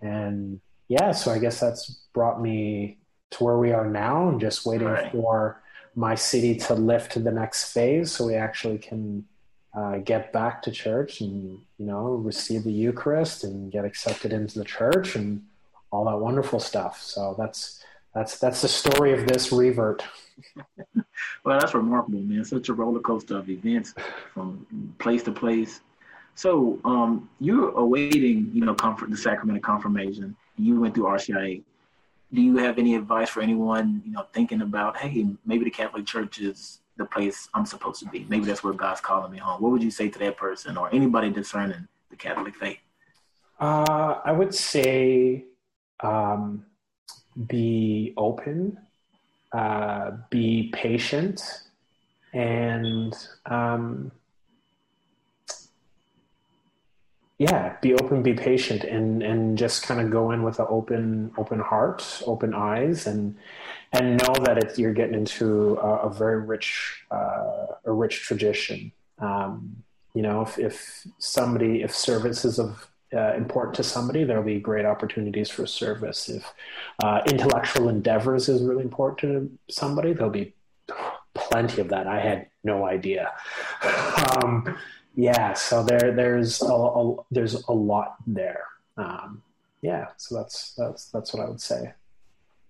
And 0.00 0.60
yeah, 0.88 1.12
so 1.12 1.30
I 1.30 1.38
guess 1.38 1.60
that's 1.60 1.84
brought 2.12 2.40
me 2.40 2.98
to 3.30 3.44
where 3.44 3.58
we 3.58 3.72
are 3.72 3.88
now 3.88 4.28
and 4.28 4.40
just 4.40 4.66
waiting 4.66 4.88
right. 4.88 5.12
for 5.12 5.62
my 5.94 6.14
city 6.14 6.56
to 6.56 6.74
lift 6.74 7.12
to 7.12 7.20
the 7.20 7.30
next 7.30 7.72
phase 7.72 8.10
so 8.12 8.26
we 8.26 8.34
actually 8.34 8.78
can 8.78 9.24
uh, 9.76 9.98
get 9.98 10.32
back 10.32 10.62
to 10.62 10.70
church 10.70 11.20
and, 11.20 11.60
you 11.78 11.86
know, 11.86 12.04
receive 12.30 12.64
the 12.64 12.72
Eucharist 12.72 13.44
and 13.44 13.70
get 13.70 13.84
accepted 13.84 14.32
into 14.32 14.58
the 14.58 14.64
church 14.64 15.14
and 15.14 15.42
all 15.92 16.04
that 16.04 16.18
wonderful 16.18 16.58
stuff. 16.58 17.00
So 17.00 17.34
that's, 17.38 17.84
that's, 18.14 18.38
that's 18.38 18.62
the 18.62 18.68
story 18.68 19.12
of 19.12 19.28
this 19.28 19.52
revert. 19.52 20.02
well, 21.44 21.58
that's 21.58 21.74
remarkable, 21.74 22.20
man. 22.20 22.44
Such 22.44 22.68
a 22.68 22.74
roller 22.74 23.00
coaster 23.00 23.36
of 23.36 23.48
events 23.48 23.94
from 24.32 24.94
place 24.98 25.22
to 25.24 25.32
place. 25.32 25.80
So, 26.34 26.78
um, 26.84 27.28
you're 27.40 27.70
awaiting, 27.70 28.50
you 28.54 28.64
know, 28.64 28.74
comfort, 28.74 29.10
the 29.10 29.16
sacrament 29.16 29.58
of 29.58 29.62
confirmation. 29.62 30.36
You 30.56 30.80
went 30.80 30.94
through 30.94 31.04
RCIA. 31.04 31.62
Do 32.32 32.40
you 32.40 32.58
have 32.58 32.78
any 32.78 32.94
advice 32.94 33.30
for 33.30 33.40
anyone, 33.40 34.02
you 34.04 34.12
know, 34.12 34.26
thinking 34.32 34.62
about, 34.62 34.96
hey, 34.98 35.26
maybe 35.46 35.64
the 35.64 35.70
Catholic 35.70 36.06
Church 36.06 36.38
is 36.40 36.80
the 36.98 37.04
place 37.06 37.48
I'm 37.54 37.64
supposed 37.64 38.00
to 38.00 38.06
be. 38.06 38.26
Maybe 38.28 38.44
that's 38.44 38.62
where 38.62 38.74
God's 38.74 39.00
calling 39.00 39.32
me 39.32 39.38
home. 39.38 39.62
What 39.62 39.72
would 39.72 39.82
you 39.82 39.90
say 39.90 40.08
to 40.08 40.18
that 40.18 40.36
person 40.36 40.76
or 40.76 40.92
anybody 40.92 41.30
discerning 41.30 41.88
the 42.10 42.16
Catholic 42.16 42.54
faith? 42.54 42.78
Uh, 43.58 44.20
I 44.24 44.32
would 44.32 44.54
say 44.54 45.44
um, 46.00 46.66
be 47.46 48.12
open 48.16 48.78
uh, 49.52 50.12
be 50.30 50.70
patient 50.74 51.42
and 52.34 53.14
um, 53.46 54.12
yeah 57.38 57.76
be 57.80 57.94
open 57.94 58.22
be 58.22 58.34
patient 58.34 58.84
and 58.84 59.22
and 59.22 59.56
just 59.56 59.82
kind 59.84 60.00
of 60.00 60.10
go 60.10 60.32
in 60.32 60.42
with 60.42 60.58
an 60.58 60.66
open 60.68 61.30
open 61.38 61.60
heart 61.60 62.22
open 62.26 62.52
eyes 62.52 63.06
and 63.06 63.36
and 63.92 64.22
know 64.22 64.34
that 64.44 64.58
it's, 64.58 64.78
you're 64.78 64.92
getting 64.92 65.14
into 65.14 65.78
a, 65.78 66.08
a 66.08 66.12
very 66.12 66.40
rich 66.40 67.04
uh, 67.10 67.66
a 67.84 67.92
rich 67.92 68.22
tradition. 68.22 68.92
Um, 69.18 69.82
you 70.14 70.22
know 70.22 70.42
if, 70.42 70.58
if 70.58 71.06
somebody 71.18 71.82
if 71.82 71.94
services 71.94 72.58
of 72.58 72.90
uh, 73.14 73.34
important 73.34 73.74
to 73.76 73.82
somebody, 73.82 74.24
there'll 74.24 74.42
be 74.42 74.60
great 74.60 74.84
opportunities 74.84 75.50
for 75.50 75.66
service. 75.66 76.28
If 76.28 76.52
uh, 77.02 77.22
intellectual 77.26 77.88
endeavors 77.88 78.48
is 78.48 78.62
really 78.62 78.82
important 78.82 79.18
to 79.68 79.74
somebody, 79.74 80.12
there'll 80.12 80.30
be 80.30 80.54
plenty 81.34 81.80
of 81.80 81.88
that. 81.88 82.06
I 82.06 82.20
had 82.20 82.48
no 82.64 82.84
idea. 82.84 83.32
Um, 83.82 84.76
yeah, 85.14 85.54
so 85.54 85.82
there 85.82 86.12
there's 86.12 86.62
a, 86.62 86.66
a, 86.66 87.16
there's 87.30 87.54
a 87.64 87.72
lot 87.72 88.16
there. 88.26 88.64
Um, 88.96 89.42
yeah, 89.82 90.08
so 90.16 90.36
that's 90.36 90.74
that's 90.74 91.06
that's 91.06 91.32
what 91.32 91.44
I 91.44 91.48
would 91.48 91.60
say. 91.60 91.92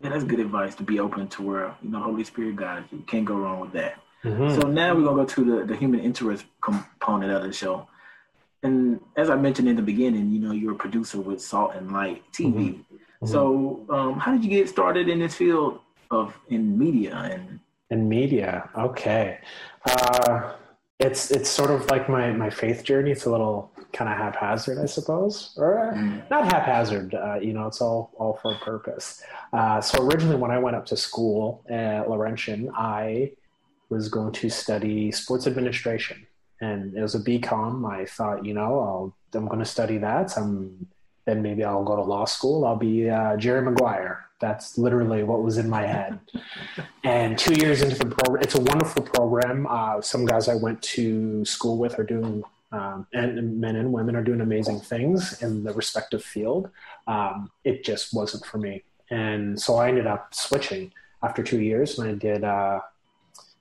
Yeah, 0.00 0.10
that's 0.10 0.24
good 0.24 0.40
advice 0.40 0.74
to 0.76 0.82
be 0.84 1.00
open 1.00 1.28
to 1.28 1.42
where 1.42 1.74
you 1.82 1.90
know 1.90 2.00
Holy 2.00 2.24
Spirit 2.24 2.56
guides 2.56 2.86
you. 2.92 3.04
Can't 3.06 3.24
go 3.24 3.34
wrong 3.34 3.60
with 3.60 3.72
that. 3.72 4.00
Mm-hmm. 4.24 4.60
So 4.60 4.68
now 4.68 4.94
we're 4.94 5.04
gonna 5.04 5.16
go 5.16 5.24
to 5.24 5.44
the, 5.44 5.64
the 5.66 5.76
human 5.76 6.00
interest 6.00 6.44
component 6.60 7.32
of 7.32 7.42
the 7.42 7.52
show 7.52 7.88
and 8.62 9.00
as 9.16 9.30
I 9.30 9.36
mentioned 9.36 9.68
in 9.68 9.76
the 9.76 9.82
beginning, 9.82 10.30
you 10.30 10.40
know, 10.40 10.52
you're 10.52 10.72
a 10.72 10.76
producer 10.76 11.20
with 11.20 11.40
Salt 11.40 11.74
and 11.74 11.92
Light 11.92 12.22
TV. 12.32 12.52
Mm-hmm. 12.52 12.66
mm-hmm. 12.70 13.26
So, 13.26 13.84
um, 13.90 14.18
how 14.18 14.32
did 14.32 14.44
you 14.44 14.50
get 14.50 14.68
started 14.68 15.08
in 15.08 15.18
this 15.18 15.34
field 15.34 15.80
of 16.10 16.36
in 16.48 16.78
media 16.78 17.14
and 17.14 17.60
in 17.90 18.08
media? 18.08 18.68
Okay, 18.76 19.38
uh, 19.84 20.52
it's 20.98 21.30
it's 21.30 21.48
sort 21.48 21.70
of 21.70 21.88
like 21.90 22.08
my 22.08 22.32
my 22.32 22.50
faith 22.50 22.84
journey. 22.84 23.12
It's 23.12 23.26
a 23.26 23.30
little 23.30 23.70
kind 23.92 24.10
of 24.10 24.18
haphazard, 24.18 24.78
I 24.78 24.86
suppose, 24.86 25.54
or 25.56 25.92
mm. 25.94 26.28
not 26.30 26.52
haphazard. 26.52 27.14
Uh, 27.14 27.38
you 27.40 27.52
know, 27.52 27.66
it's 27.66 27.80
all 27.80 28.10
all 28.18 28.38
for 28.42 28.54
a 28.54 28.58
purpose. 28.58 29.22
Uh, 29.52 29.80
so 29.80 30.02
originally, 30.04 30.36
when 30.36 30.50
I 30.50 30.58
went 30.58 30.76
up 30.76 30.86
to 30.86 30.96
school 30.96 31.64
at 31.68 32.08
Laurentian, 32.08 32.70
I 32.74 33.32
was 33.88 34.08
going 34.08 34.32
to 34.32 34.50
study 34.50 35.10
sports 35.10 35.46
administration, 35.46 36.26
and 36.60 36.96
it 36.96 37.02
was 37.02 37.14
a 37.14 37.20
BCom. 37.20 37.90
I 37.90 38.04
thought, 38.04 38.44
you 38.44 38.54
know, 38.54 38.80
I'll 38.80 39.14
I'm 39.34 39.46
going 39.46 39.58
to 39.58 39.64
study 39.64 39.98
that. 39.98 40.36
I'm 40.36 40.88
then 41.28 41.42
maybe 41.42 41.62
I'll 41.62 41.84
go 41.84 41.94
to 41.94 42.02
law 42.02 42.24
school. 42.24 42.64
I'll 42.64 42.76
be 42.76 43.10
uh, 43.10 43.36
Jerry 43.36 43.60
Maguire. 43.60 44.24
That's 44.40 44.78
literally 44.78 45.24
what 45.24 45.42
was 45.42 45.58
in 45.58 45.68
my 45.68 45.84
head. 45.84 46.18
and 47.04 47.36
two 47.36 47.52
years 47.52 47.82
into 47.82 47.96
the 47.96 48.06
program, 48.06 48.42
it's 48.42 48.54
a 48.54 48.60
wonderful 48.60 49.02
program. 49.02 49.66
Uh, 49.68 50.00
some 50.00 50.24
guys 50.24 50.48
I 50.48 50.54
went 50.54 50.80
to 50.94 51.44
school 51.44 51.76
with 51.76 51.98
are 51.98 52.04
doing, 52.04 52.42
um, 52.72 53.06
and 53.12 53.60
men 53.60 53.76
and 53.76 53.92
women 53.92 54.16
are 54.16 54.24
doing 54.24 54.40
amazing 54.40 54.80
things 54.80 55.42
in 55.42 55.64
the 55.64 55.74
respective 55.74 56.24
field. 56.24 56.70
Um, 57.06 57.50
it 57.62 57.84
just 57.84 58.14
wasn't 58.14 58.46
for 58.46 58.56
me. 58.56 58.84
And 59.10 59.60
so 59.60 59.76
I 59.76 59.88
ended 59.88 60.06
up 60.06 60.34
switching 60.34 60.92
after 61.22 61.42
two 61.42 61.60
years 61.60 61.98
and 61.98 62.08
I 62.08 62.14
did 62.14 62.42
uh, 62.42 62.80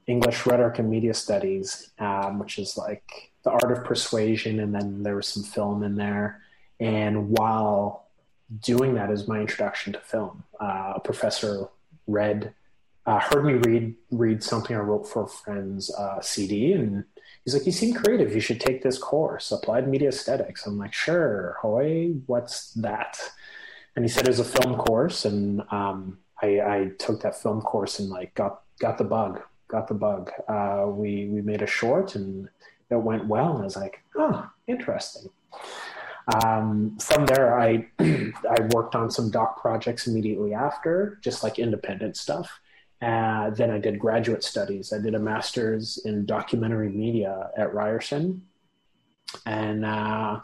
English 0.08 0.46
rhetoric 0.46 0.80
and 0.80 0.90
media 0.90 1.14
studies, 1.14 1.92
um, 2.00 2.40
which 2.40 2.58
is 2.58 2.78
like 2.78 3.32
the 3.44 3.52
art 3.52 3.72
of 3.72 3.84
persuasion. 3.84 4.60
And 4.60 4.74
then 4.74 5.04
there 5.04 5.16
was 5.16 5.28
some 5.28 5.44
film 5.44 5.84
in 5.84 5.96
there. 5.96 6.42
And 6.80 7.30
while 7.30 8.08
doing 8.62 8.96
that 8.96 9.12
is 9.12 9.28
my 9.28 9.40
introduction 9.40 9.94
to 9.94 10.00
film, 10.00 10.44
uh, 10.60 10.94
a 10.96 11.00
professor 11.00 11.68
read, 12.08 12.54
uh, 13.06 13.20
heard 13.20 13.46
me 13.46 13.54
read 13.54 13.96
read 14.12 14.44
something 14.44 14.76
I 14.76 14.80
wrote 14.80 15.08
for 15.08 15.24
a 15.24 15.28
friend's 15.28 15.94
uh, 15.96 16.22
CD, 16.22 16.74
and 16.74 17.06
he's 17.44 17.54
like, 17.54 17.66
"You 17.66 17.72
seem 17.72 17.94
creative. 17.94 18.36
You 18.36 18.42
should 18.42 18.60
take 18.60 18.84
this 18.84 18.98
course, 18.98 19.50
Applied 19.52 19.88
Media 19.88 20.10
Aesthetics." 20.10 20.66
I'm 20.66 20.78
like, 20.78 20.94
"Sure, 20.94 21.56
hoy, 21.62 22.16
what's 22.26 22.74
that?" 22.74 23.18
And 23.96 24.04
he 24.04 24.10
said 24.10 24.26
it 24.26 24.32
was 24.32 24.42
a 24.42 24.44
film 24.44 24.76
course, 24.76 25.24
and 25.24 25.62
um, 25.72 26.20
I, 26.42 26.60
I, 26.60 26.92
took 27.00 27.22
that 27.22 27.42
film 27.42 27.62
course 27.62 28.00
and 28.00 28.10
like 28.10 28.36
got 28.36 28.62
got 28.80 28.98
the 28.98 29.06
bug, 29.06 29.42
got 29.68 29.88
the 29.88 29.94
bug. 29.94 30.32
Uh, 30.48 30.86
we 30.88 31.28
we 31.28 31.42
made 31.42 31.62
a 31.62 31.68
short, 31.68 32.16
and 32.16 32.50
it 32.90 32.96
went 32.96 33.28
well. 33.28 33.54
And 33.54 33.62
I 33.62 33.66
was 33.66 33.76
like, 33.76 34.02
"Oh, 34.16 34.50
interesting." 34.68 35.30
Um, 36.44 36.98
from 37.00 37.26
there, 37.26 37.60
I 37.60 37.88
I 38.00 38.62
worked 38.72 38.96
on 38.96 39.10
some 39.10 39.32
doc 39.32 39.62
projects 39.62 40.08
immediately 40.08 40.54
after, 40.54 41.20
just 41.22 41.44
like 41.44 41.60
independent 41.60 42.18
stuff. 42.18 42.60
Uh, 43.02 43.52
then 43.52 43.70
I 43.70 43.78
did 43.78 44.00
graduate 44.00 44.44
studies. 44.44 44.92
I 44.92 44.98
did 44.98 45.14
a 45.14 45.20
master's 45.20 46.00
in 46.06 46.26
documentary 46.26 46.90
media 46.90 47.52
at 47.56 47.74
Ryerson, 47.74 48.42
and 49.46 49.86
uh, 49.86 50.40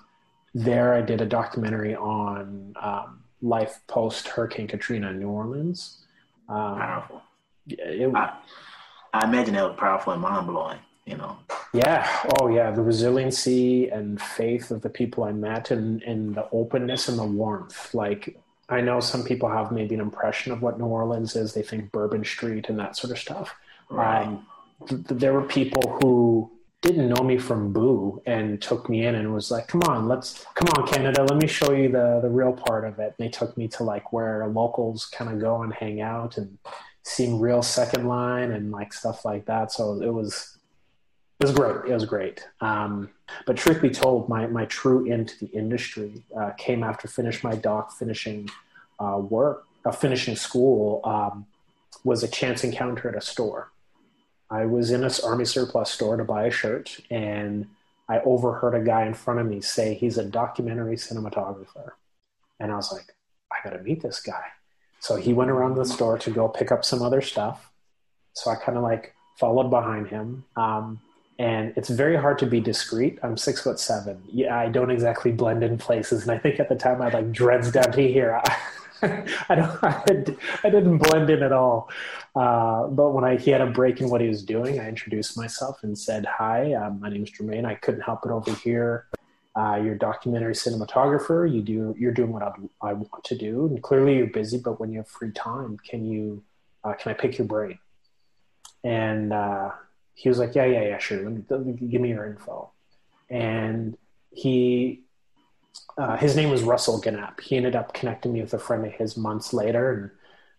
there 0.53 0.93
I 0.93 1.01
did 1.01 1.21
a 1.21 1.25
documentary 1.25 1.95
on 1.95 2.75
um, 2.81 3.23
life 3.41 3.81
post 3.87 4.27
Hurricane 4.27 4.67
Katrina 4.67 5.09
in 5.09 5.19
New 5.19 5.29
Orleans. 5.29 6.05
Um, 6.47 6.77
powerful. 6.77 7.21
It, 7.67 8.13
I, 8.15 8.37
I 9.13 9.25
imagine 9.25 9.53
that 9.53 9.63
was 9.63 9.77
powerful 9.77 10.13
and 10.13 10.21
mind 10.21 10.47
blowing 10.47 10.79
you 11.05 11.17
know. 11.17 11.37
Yeah. 11.73 12.07
Oh, 12.39 12.47
yeah. 12.47 12.71
The 12.71 12.81
resiliency 12.81 13.89
and 13.89 14.21
faith 14.21 14.71
of 14.71 14.81
the 14.81 14.89
people 14.89 15.23
I 15.23 15.31
met, 15.31 15.71
and 15.71 16.01
and 16.03 16.35
the 16.35 16.47
openness 16.51 17.07
and 17.09 17.17
the 17.17 17.25
warmth. 17.25 17.93
Like 17.93 18.37
I 18.69 18.81
know 18.81 18.99
some 18.99 19.23
people 19.23 19.49
have 19.49 19.71
maybe 19.71 19.95
an 19.95 20.01
impression 20.01 20.51
of 20.51 20.61
what 20.61 20.79
New 20.79 20.85
Orleans 20.85 21.35
is. 21.35 21.53
They 21.53 21.63
think 21.63 21.91
Bourbon 21.91 22.23
Street 22.23 22.69
and 22.69 22.79
that 22.79 22.95
sort 22.95 23.11
of 23.11 23.19
stuff. 23.19 23.55
Right. 23.89 24.25
Um, 24.25 24.47
th- 24.87 25.01
there 25.07 25.33
were 25.33 25.43
people 25.43 25.99
who 26.01 26.49
didn't 26.81 27.09
know 27.09 27.23
me 27.23 27.37
from 27.37 27.71
Boo 27.71 28.21
and 28.25 28.61
took 28.61 28.89
me 28.89 29.05
in 29.05 29.15
and 29.15 29.33
was 29.33 29.51
like, 29.51 29.67
"Come 29.67 29.81
on, 29.83 30.07
let's 30.07 30.45
come 30.55 30.67
on, 30.77 30.87
Canada. 30.87 31.23
Let 31.23 31.37
me 31.37 31.47
show 31.47 31.73
you 31.73 31.89
the 31.89 32.19
the 32.21 32.29
real 32.29 32.53
part 32.53 32.85
of 32.85 32.99
it." 32.99 33.15
And 33.17 33.27
they 33.27 33.29
took 33.29 33.57
me 33.57 33.67
to 33.69 33.83
like 33.83 34.13
where 34.13 34.47
locals 34.47 35.05
kind 35.05 35.31
of 35.31 35.39
go 35.39 35.63
and 35.63 35.73
hang 35.73 36.01
out 36.01 36.37
and 36.37 36.57
seeing 37.03 37.39
real 37.39 37.61
second 37.61 38.07
line 38.07 38.51
and 38.51 38.71
like 38.71 38.93
stuff 38.93 39.25
like 39.25 39.45
that. 39.45 39.71
So 39.71 40.01
it 40.01 40.11
was 40.11 40.57
it 41.39 41.47
was 41.47 41.55
great. 41.55 41.89
It 41.89 41.93
was 41.93 42.05
great. 42.05 42.47
Um, 42.61 43.09
but 43.45 43.57
truth 43.57 43.81
be 43.81 43.89
told, 43.89 44.29
my, 44.29 44.47
my 44.47 44.65
true 44.65 45.05
into 45.05 45.37
the 45.39 45.47
industry 45.47 46.23
uh, 46.37 46.51
came 46.51 46.83
after 46.83 47.07
finish 47.07 47.43
my 47.43 47.55
doc, 47.55 47.91
finishing 47.91 48.49
uh, 48.99 49.17
work, 49.17 49.65
uh, 49.83 49.91
finishing 49.91 50.35
school, 50.35 51.01
um, 51.03 51.45
was 52.03 52.23
a 52.23 52.27
chance 52.27 52.63
encounter 52.63 53.09
at 53.09 53.15
a 53.15 53.21
store. 53.21 53.71
I 54.49 54.65
was 54.65 54.91
in 54.91 55.03
an 55.03 55.11
army 55.25 55.45
surplus 55.45 55.89
store 55.89 56.15
to 56.15 56.23
buy 56.23 56.45
a 56.45 56.51
shirt, 56.51 56.99
and 57.09 57.67
I 58.07 58.19
overheard 58.19 58.75
a 58.75 58.83
guy 58.83 59.05
in 59.05 59.13
front 59.13 59.39
of 59.39 59.47
me 59.47 59.61
say 59.61 59.95
he's 59.95 60.17
a 60.17 60.23
documentary 60.23 60.95
cinematographer, 60.95 61.91
and 62.59 62.71
I 62.71 62.75
was 62.75 62.91
like, 62.91 63.15
I 63.51 63.67
got 63.67 63.75
to 63.75 63.83
meet 63.83 64.01
this 64.01 64.21
guy. 64.21 64.45
So 65.03 65.17
he 65.17 65.33
went 65.33 65.51
around 65.51 65.75
the 65.75 65.83
store 65.83 66.17
to 66.19 66.31
go 66.31 66.47
pick 66.47 66.71
up 66.71 66.85
some 66.85 67.01
other 67.01 67.19
stuff. 67.19 67.69
So 68.31 68.49
I 68.49 68.55
kind 68.55 68.77
of 68.77 68.85
like 68.85 69.13
followed 69.37 69.69
behind 69.69 70.07
him. 70.07 70.45
Um, 70.55 71.01
and 71.37 71.73
it's 71.75 71.89
very 71.89 72.15
hard 72.15 72.39
to 72.39 72.45
be 72.45 72.61
discreet. 72.61 73.19
I'm 73.21 73.35
six 73.35 73.61
foot 73.61 73.81
seven. 73.81 74.23
Yeah, 74.31 74.57
I 74.57 74.69
don't 74.69 74.89
exactly 74.89 75.33
blend 75.33 75.61
in 75.61 75.77
places, 75.77 76.21
and 76.21 76.31
I 76.31 76.37
think 76.37 76.57
at 76.57 76.69
the 76.69 76.75
time 76.75 77.01
I 77.01 77.09
like 77.09 77.33
dreads 77.33 77.69
down 77.69 77.91
to 77.91 78.01
here. 78.01 78.41
I 79.01 79.55
don't. 79.55 79.83
I, 79.83 80.01
I, 80.63 80.69
didn't 80.69 80.99
blend 80.99 81.29
in 81.29 81.43
at 81.43 81.51
all. 81.51 81.89
Uh, 82.33 82.87
but 82.87 83.09
when 83.09 83.25
I 83.25 83.35
he 83.35 83.51
had 83.51 83.59
a 83.59 83.67
break 83.67 83.99
in 83.99 84.09
what 84.09 84.21
he 84.21 84.29
was 84.29 84.41
doing, 84.41 84.79
I 84.79 84.87
introduced 84.87 85.35
myself 85.35 85.83
and 85.83 85.97
said, 85.97 86.25
"Hi, 86.25 86.75
um, 86.75 87.01
my 87.01 87.09
name 87.09 87.23
is 87.23 87.31
Jermaine. 87.31 87.65
I 87.65 87.75
couldn't 87.75 88.01
help 88.01 88.25
it 88.25 88.31
over 88.31 88.53
here. 88.53 89.07
Uh, 89.55 89.79
you're 89.83 89.93
a 89.93 89.99
documentary 89.99 90.53
cinematographer. 90.53 91.51
You 91.51 91.61
do. 91.61 91.95
You're 91.97 92.11
doing 92.11 92.33
what 92.33 92.41
I, 92.41 92.53
I, 92.81 92.93
want 92.93 93.23
to 93.25 93.37
do, 93.37 93.67
and 93.67 93.83
clearly 93.83 94.17
you're 94.17 94.27
busy. 94.27 94.57
But 94.57 94.79
when 94.79 94.91
you 94.91 94.97
have 94.97 95.07
free 95.07 95.31
time, 95.31 95.77
can 95.77 96.05
you? 96.05 96.43
Uh, 96.83 96.93
can 96.93 97.11
I 97.11 97.13
pick 97.13 97.37
your 97.37 97.45
brain?" 97.45 97.77
And 98.83 99.31
uh, 99.31 99.71
he 100.13 100.29
was 100.29 100.39
like, 100.39 100.55
yeah, 100.55 100.65
yeah, 100.65 100.83
yeah, 100.83 100.97
sure. 100.97 101.23
Let 101.23 101.33
me, 101.33 101.43
let 101.49 101.65
me 101.65 101.73
give 101.73 102.01
me 102.01 102.09
your 102.09 102.25
info. 102.25 102.71
And 103.29 103.97
he, 104.31 105.01
uh, 105.97 106.17
his 106.17 106.35
name 106.35 106.49
was 106.49 106.63
Russell 106.63 107.01
Gannap. 107.01 107.39
He 107.39 107.55
ended 107.55 107.75
up 107.75 107.93
connecting 107.93 108.33
me 108.33 108.41
with 108.41 108.53
a 108.53 108.59
friend 108.59 108.85
of 108.85 108.91
his 108.93 109.17
months 109.17 109.53
later, 109.53 109.91
and 109.91 110.11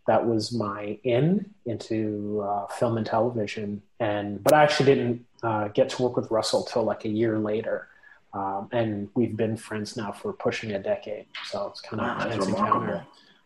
that 0.07 0.27
was 0.27 0.53
my 0.53 0.99
in 1.05 1.51
into 1.67 2.45
uh, 2.45 2.67
film 2.67 2.97
and 2.97 3.07
television. 3.07 3.83
And 4.01 4.43
but 4.43 4.53
I 4.53 4.63
actually 4.63 4.87
didn't 4.95 5.27
uh, 5.43 5.69
get 5.69 5.89
to 5.91 6.03
work 6.03 6.17
with 6.17 6.31
Russell 6.31 6.65
till 6.65 6.85
like 6.85 7.05
a 7.05 7.09
year 7.09 7.39
later. 7.39 7.89
Um, 8.35 8.69
and 8.73 9.09
we've 9.15 9.37
been 9.37 9.57
friends 9.57 9.97
now 9.97 10.11
for 10.11 10.33
pushing 10.33 10.73
a 10.73 10.79
decade. 10.79 11.27
So 11.47 11.69
it's 11.69 11.81
kind 11.81 12.01
of 12.01 12.19
wow, 12.19 12.29
that's 12.29 12.47
remarkable. 12.47 13.03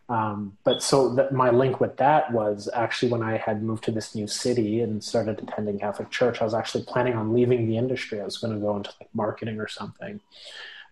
Um, 0.09 0.57
but 0.63 0.81
so 0.81 1.13
that 1.13 1.31
my 1.31 1.51
link 1.51 1.79
with 1.79 1.95
that 1.97 2.33
was 2.33 2.67
actually 2.73 3.11
when 3.11 3.21
I 3.21 3.37
had 3.37 3.61
moved 3.61 3.83
to 3.83 3.91
this 3.91 4.15
new 4.15 4.25
city 4.25 4.81
and 4.81 5.03
started 5.03 5.39
attending 5.39 5.77
Catholic 5.79 6.09
church, 6.09 6.41
I 6.41 6.45
was 6.45 6.55
actually 6.55 6.85
planning 6.85 7.13
on 7.13 7.31
leaving 7.31 7.67
the 7.67 7.77
industry. 7.77 8.19
I 8.19 8.25
was 8.25 8.37
going 8.37 8.55
to 8.55 8.59
go 8.59 8.75
into 8.75 8.89
like 8.99 9.09
marketing 9.13 9.59
or 9.59 9.67
something. 9.67 10.19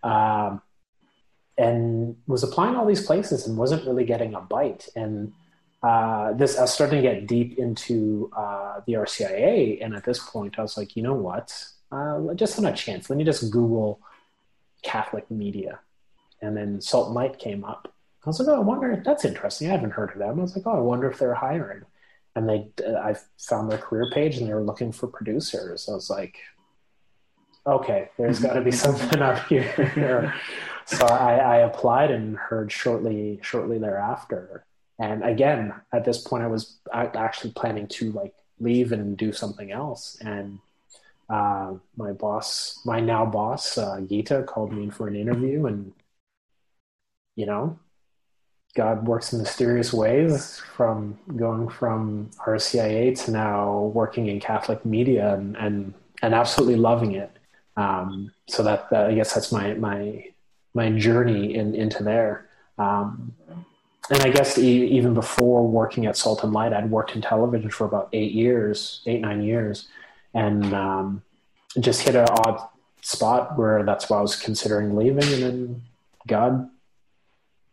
Um, 0.04 0.62
and 1.58 2.16
was 2.28 2.44
applying 2.44 2.76
all 2.76 2.86
these 2.86 3.04
places 3.04 3.48
and 3.48 3.58
wasn't 3.58 3.84
really 3.84 4.04
getting 4.04 4.34
a 4.34 4.40
bite. 4.40 4.88
And 4.94 5.32
uh, 5.82 6.34
this, 6.34 6.56
I 6.56 6.62
was 6.62 6.72
starting 6.72 7.02
to 7.02 7.02
get 7.02 7.26
deep 7.26 7.58
into 7.58 8.30
uh, 8.36 8.80
the 8.86 8.92
RCIA. 8.92 9.84
And 9.84 9.96
at 9.96 10.04
this 10.04 10.20
point, 10.20 10.56
I 10.60 10.62
was 10.62 10.76
like, 10.76 10.94
you 10.94 11.02
know 11.02 11.14
what? 11.14 11.52
Uh, 11.90 12.34
just 12.34 12.58
on 12.58 12.66
a 12.66 12.74
chance, 12.74 13.08
let 13.08 13.16
me 13.16 13.24
just 13.24 13.50
Google 13.50 14.00
Catholic 14.82 15.30
media. 15.30 15.80
And 16.40 16.56
then 16.56 16.80
Salt 16.80 17.06
and 17.06 17.14
Light 17.14 17.38
came 17.38 17.64
up 17.64 17.92
I 18.24 18.30
was 18.30 18.40
like, 18.40 18.48
oh, 18.48 18.56
I 18.56 18.58
wonder. 18.60 19.02
That's 19.04 19.24
interesting. 19.24 19.68
I 19.68 19.72
haven't 19.72 19.92
heard 19.92 20.10
of 20.10 20.18
them. 20.18 20.38
I 20.38 20.42
was 20.42 20.54
like, 20.54 20.66
oh, 20.66 20.76
I 20.76 20.80
wonder 20.80 21.10
if 21.10 21.18
they're 21.18 21.34
hiring. 21.34 21.82
And 22.34 22.46
they, 22.46 22.68
I 22.86 23.16
found 23.38 23.70
their 23.70 23.78
career 23.78 24.10
page, 24.12 24.36
and 24.36 24.46
they 24.46 24.52
were 24.52 24.62
looking 24.62 24.92
for 24.92 25.06
producers. 25.06 25.88
I 25.88 25.94
was 25.94 26.10
like, 26.10 26.36
okay, 27.66 28.10
there's 28.18 28.40
got 28.40 28.52
to 28.52 28.60
be 28.60 28.70
something 28.86 29.22
up 29.22 29.46
here. 29.46 30.34
so 30.84 31.06
I, 31.06 31.36
I 31.36 31.56
applied 31.58 32.10
and 32.10 32.36
heard 32.36 32.70
shortly, 32.70 33.40
shortly 33.42 33.78
thereafter. 33.78 34.66
And 34.98 35.24
again, 35.24 35.72
at 35.92 36.04
this 36.04 36.18
point, 36.18 36.42
I 36.42 36.48
was 36.48 36.80
actually 36.92 37.52
planning 37.52 37.86
to 37.86 38.12
like 38.12 38.34
leave 38.58 38.92
and 38.92 39.16
do 39.16 39.32
something 39.32 39.70
else. 39.70 40.18
And 40.20 40.58
uh, 41.28 41.74
my 41.96 42.12
boss, 42.12 42.80
my 42.84 43.00
now 43.00 43.26
boss, 43.26 43.76
uh, 43.76 44.00
Gita, 44.00 44.44
called 44.44 44.72
me 44.72 44.84
in 44.84 44.90
for 44.90 45.08
an 45.08 45.16
interview, 45.16 45.66
and 45.66 45.92
you 47.36 47.46
know, 47.46 47.78
God 48.74 49.06
works 49.06 49.32
in 49.32 49.38
mysterious 49.38 49.92
ways 49.92 50.60
from 50.76 51.18
going 51.36 51.68
from 51.68 52.30
RCIA 52.46 53.24
to 53.24 53.30
now 53.30 53.92
working 53.94 54.26
in 54.26 54.40
Catholic 54.40 54.84
media 54.84 55.34
and, 55.34 55.56
and, 55.56 55.94
and 56.22 56.34
absolutely 56.34 56.76
loving 56.76 57.14
it. 57.14 57.30
Um, 57.76 58.32
so 58.48 58.62
that, 58.64 58.90
that, 58.90 59.06
I 59.06 59.14
guess 59.14 59.34
that's 59.34 59.52
my, 59.52 59.74
my, 59.74 60.26
my 60.74 60.90
journey 60.92 61.54
in, 61.54 61.74
into 61.74 62.02
there. 62.02 62.48
Um, 62.76 63.34
and 64.10 64.22
I 64.22 64.30
guess 64.30 64.58
even 64.58 65.14
before 65.14 65.66
working 65.66 66.06
at 66.06 66.16
Salt 66.16 66.42
and 66.42 66.52
Light, 66.52 66.72
I'd 66.72 66.90
worked 66.90 67.14
in 67.14 67.22
television 67.22 67.70
for 67.70 67.84
about 67.84 68.08
eight 68.12 68.32
years, 68.32 69.02
eight, 69.06 69.20
nine 69.20 69.42
years, 69.42 69.88
and 70.34 70.72
um, 70.74 71.22
just 71.80 72.02
hit 72.02 72.14
an 72.14 72.26
odd 72.28 72.68
spot 73.02 73.56
where 73.58 73.84
that's 73.84 74.08
why 74.10 74.18
I 74.18 74.22
was 74.22 74.36
considering 74.36 74.96
leaving. 74.96 75.24
And 75.32 75.42
then 75.42 75.82
God 76.26 76.68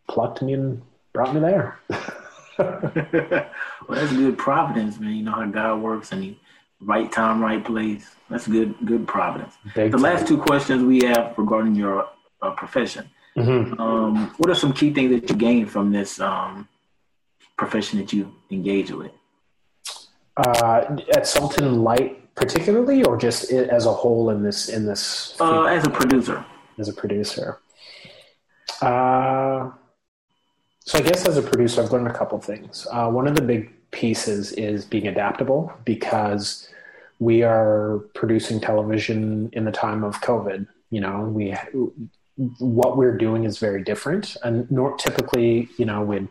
plucked 0.07 0.41
me 0.41 0.53
and 0.53 0.81
brought 1.13 1.33
me 1.33 1.41
there. 1.41 1.79
well, 2.57 3.51
that's 3.89 4.13
good 4.13 4.38
providence, 4.38 5.00
man. 5.00 5.13
You 5.15 5.24
know 5.24 5.31
how 5.33 5.45
God 5.45 5.81
works, 5.81 6.12
and 6.12 6.24
He 6.24 6.39
right 6.79 7.12
time, 7.12 7.41
right 7.41 7.63
place. 7.63 8.15
That's 8.29 8.47
good, 8.47 8.75
good 8.85 9.07
providence. 9.07 9.55
Big 9.75 9.91
the 9.91 9.97
time. 9.97 10.01
last 10.03 10.27
two 10.27 10.38
questions 10.38 10.83
we 10.83 11.05
have 11.05 11.33
regarding 11.38 11.75
your 11.75 12.07
uh, 12.41 12.51
profession. 12.51 13.09
Mhm. 13.38 13.79
Um, 13.79 14.33
what 14.38 14.50
are 14.50 14.55
some 14.55 14.71
key 14.71 14.93
things 14.93 15.12
that 15.12 15.29
you 15.29 15.35
gained 15.35 15.69
from 15.69 15.91
this 15.91 16.19
um, 16.21 16.67
profession 17.57 18.00
that 18.00 18.13
you 18.13 18.33
engage 18.50 18.91
with? 18.91 19.12
Uh, 20.38 20.97
at 21.15 21.27
Salt 21.27 21.57
and 21.59 21.83
Light, 21.83 22.25
particularly, 22.36 23.04
or 23.04 23.18
just 23.18 23.51
as 23.51 23.86
a 23.86 23.94
whole 23.94 24.30
in 24.30 24.44
this 24.44 24.70
in 24.70 24.86
this 24.86 25.36
Uh, 25.39 25.63
as 25.63 25.86
a 25.86 25.89
producer, 25.89 26.46
as 26.77 26.89
a 26.89 26.94
producer. 26.94 27.60
Uh, 28.82 29.72
so 30.82 31.00
I 31.00 31.01
guess 31.01 31.27
as 31.27 31.38
a 31.38 31.42
producer, 31.42 31.82
I've 31.82 31.92
learned 31.92 32.08
a 32.08 32.13
couple 32.13 32.39
things. 32.39 32.86
Uh, 32.92 33.10
one 33.10 33.27
of 33.27 33.36
the 33.36 33.42
big 33.42 33.72
pieces 33.92 34.51
is 34.54 34.86
being 34.86 35.08
adaptable 35.08 35.74
because 35.86 36.68
we 37.20 37.44
are 37.44 38.00
producing 38.13 38.60
television 38.60 39.50
in 39.54 39.63
the 39.65 39.72
time 39.72 40.04
of 40.04 40.20
COVID. 40.22 40.68
You 40.89 41.01
know, 41.01 41.22
we 41.22 41.56
what 42.60 42.98
we're 42.98 43.18
doing 43.18 43.46
is 43.46 43.60
very 43.60 43.82
different, 43.82 44.36
and 44.44 44.70
nor 44.70 44.98
typically, 44.98 45.70
you 45.77 45.86
know, 45.86 46.04
we'd 46.04 46.27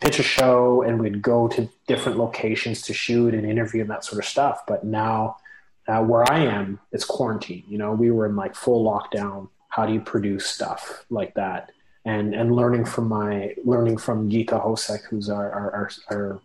pitch 0.00 0.18
a 0.18 0.22
show 0.22 0.82
and 0.82 1.00
we'd 1.00 1.22
go 1.22 1.48
to 1.48 1.66
different 1.86 2.18
locations 2.18 2.82
to 2.82 2.92
shoot 2.92 3.32
and 3.32 3.46
interview 3.46 3.80
and 3.80 3.90
that 3.90 4.04
sort 4.04 4.22
of 4.22 4.28
stuff. 4.28 4.60
But 4.68 4.84
now, 4.84 5.38
where 5.86 6.30
I 6.30 6.40
am, 6.40 6.80
it's 6.92 7.04
quarantine. 7.04 7.64
You 7.68 7.78
know, 7.78 7.92
we 7.92 8.10
were 8.10 8.26
in 8.26 8.36
like 8.36 8.54
full 8.54 8.84
lockdown. 8.84 9.48
How 9.68 9.86
do 9.86 9.92
you 9.92 10.00
produce 10.00 10.46
stuff 10.46 11.04
like 11.10 11.34
that? 11.34 11.72
And 12.04 12.34
and 12.34 12.54
learning 12.54 12.84
from 12.84 13.08
my 13.08 13.54
learning 13.64 13.98
from 13.98 14.30
Gita 14.30 14.58
Hosek, 14.58 15.04
who's 15.04 15.28
our 15.28 15.50
our, 15.50 15.74
our, 15.74 15.90
our 16.10 16.40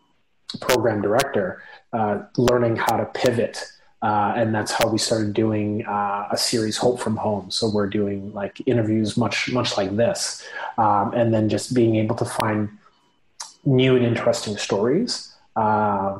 program 0.60 1.02
director, 1.02 1.62
uh, 1.94 2.24
learning 2.38 2.76
how 2.76 2.98
to 2.98 3.06
pivot. 3.06 3.64
Uh, 4.02 4.34
and 4.36 4.54
that's 4.54 4.72
how 4.72 4.90
we 4.90 4.98
started 4.98 5.32
doing 5.32 5.86
uh, 5.86 6.28
a 6.32 6.38
series, 6.38 6.76
Hope 6.76 7.00
from 7.00 7.16
Home. 7.18 7.52
So 7.52 7.70
we're 7.70 7.86
doing 7.88 8.34
like 8.34 8.60
interviews, 8.66 9.16
much 9.16 9.52
much 9.52 9.78
like 9.78 9.96
this, 9.96 10.44
um, 10.80 11.14
and 11.14 11.32
then 11.32 11.50
just 11.50 11.76
being 11.76 11.96
able 11.98 12.16
to 12.16 12.26
find 12.26 12.70
new 13.64 13.96
and 13.96 14.04
interesting 14.04 14.58
stories. 14.58 15.36
Uh, 15.56 16.20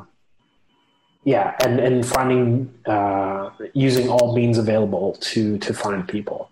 yeah, 1.24 1.54
and 1.64 1.78
and 1.78 2.04
finding 2.04 2.72
uh, 2.86 3.50
using 3.74 4.08
all 4.08 4.34
means 4.34 4.58
available 4.58 5.16
to 5.20 5.58
to 5.58 5.74
find 5.74 6.06
people. 6.06 6.50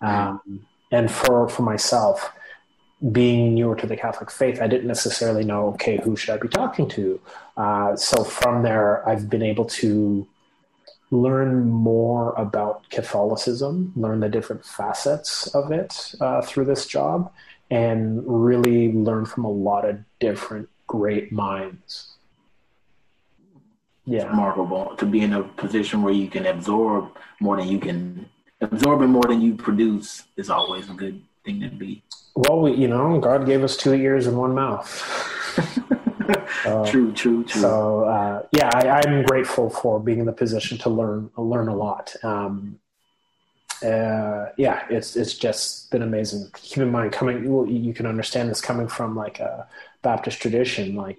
Um, 0.00 0.66
and 0.92 1.10
for 1.10 1.48
for 1.48 1.62
myself, 1.62 2.32
being 3.12 3.54
newer 3.54 3.74
to 3.76 3.86
the 3.86 3.96
Catholic 3.96 4.30
faith, 4.30 4.60
I 4.62 4.66
didn't 4.66 4.86
necessarily 4.86 5.44
know, 5.44 5.68
okay, 5.68 6.00
who 6.02 6.16
should 6.16 6.34
I 6.34 6.38
be 6.38 6.48
talking 6.48 6.88
to? 6.90 7.20
Uh, 7.56 7.96
so 7.96 8.24
from 8.24 8.62
there, 8.62 9.06
I've 9.08 9.28
been 9.28 9.42
able 9.42 9.66
to 9.66 10.26
learn 11.10 11.68
more 11.68 12.32
about 12.34 12.88
Catholicism, 12.90 13.92
learn 13.96 14.20
the 14.20 14.28
different 14.28 14.64
facets 14.64 15.46
of 15.54 15.70
it 15.70 16.14
uh, 16.20 16.42
through 16.42 16.64
this 16.64 16.86
job, 16.86 17.32
and 17.70 18.22
really 18.26 18.92
learn 18.92 19.26
from 19.26 19.44
a 19.44 19.50
lot 19.50 19.88
of 19.88 19.98
different 20.20 20.68
great 20.86 21.32
minds. 21.32 22.16
Yeah. 24.06 24.26
remarkable 24.28 24.94
to 24.96 25.06
be 25.06 25.20
in 25.20 25.32
a 25.32 25.42
position 25.42 26.02
where 26.02 26.12
you 26.12 26.28
can 26.28 26.44
absorb 26.44 27.16
more 27.40 27.56
than 27.56 27.68
you 27.68 27.78
can 27.78 28.28
absorb 28.60 29.00
absorbing 29.00 29.10
more 29.10 29.22
than 29.22 29.40
you 29.40 29.54
produce 29.54 30.24
is 30.36 30.50
always 30.50 30.90
a 30.90 30.94
good 30.94 31.22
thing 31.44 31.60
to 31.60 31.68
be. 31.68 32.02
Well, 32.34 32.60
we, 32.60 32.72
you 32.72 32.88
know, 32.88 33.18
God 33.20 33.46
gave 33.46 33.62
us 33.62 33.76
two 33.76 33.94
ears 33.94 34.26
and 34.26 34.36
one 34.36 34.54
mouth. 34.54 34.90
Uh, 36.64 36.90
true, 36.90 37.12
true, 37.12 37.44
true. 37.44 37.60
So 37.60 38.04
uh, 38.04 38.42
yeah, 38.52 38.70
I, 38.72 39.02
I'm 39.06 39.24
grateful 39.24 39.68
for 39.68 40.00
being 40.00 40.20
in 40.20 40.24
the 40.24 40.32
position 40.32 40.78
to 40.78 40.88
learn 40.88 41.30
learn 41.36 41.68
a 41.68 41.76
lot. 41.76 42.14
Um, 42.22 42.78
uh, 43.84 44.46
yeah, 44.56 44.86
it's 44.88 45.16
it's 45.16 45.34
just 45.34 45.90
been 45.90 46.00
amazing. 46.00 46.48
Keep 46.54 46.78
in 46.78 46.90
mind, 46.90 47.12
coming 47.12 47.52
well, 47.52 47.66
you 47.66 47.92
can 47.92 48.06
understand 48.06 48.48
this 48.48 48.62
coming 48.62 48.88
from 48.88 49.14
like 49.14 49.40
a 49.40 49.68
Baptist 50.00 50.40
tradition. 50.40 50.96
Like 50.96 51.18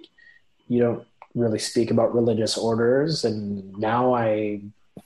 you 0.66 0.80
don't 0.80 1.06
really 1.36 1.58
speak 1.58 1.90
about 1.90 2.14
religious 2.14 2.56
orders, 2.56 3.24
and 3.24 3.76
now 3.78 4.14
I, 4.14 4.60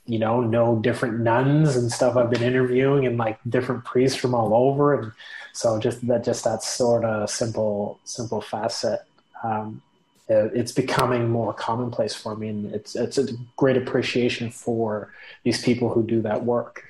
you 0.07 0.19
know, 0.19 0.41
know 0.41 0.77
different 0.77 1.21
nuns 1.21 1.77
and 1.77 1.93
stuff. 1.93 2.17
I've 2.17 2.31
been 2.31 2.43
interviewing 2.43 3.07
and 3.07 3.19
like 3.19 3.39
different 3.49 3.85
priests 3.85 4.17
from 4.17 4.35
all 4.35 4.55
over, 4.55 4.95
and 4.95 5.13
so 5.53 5.79
just 5.79 6.07
that 6.07 6.25
just 6.25 6.45
that 6.45 6.63
sort 6.63 7.05
of 7.05 7.29
simple 7.29 7.99
simple 8.05 8.41
facet. 8.41 9.01
Um, 9.43 9.83
uh, 10.31 10.49
it's 10.55 10.71
becoming 10.71 11.29
more 11.29 11.53
commonplace 11.53 12.15
for 12.15 12.37
me, 12.37 12.49
and 12.49 12.75
it's 12.75 12.95
it's 12.95 13.19
a 13.19 13.27
great 13.57 13.77
appreciation 13.77 14.51
for 14.51 15.13
these 15.43 15.63
people 15.63 15.89
who 15.89 16.05
do 16.05 16.23
that 16.23 16.45
work. 16.45 16.85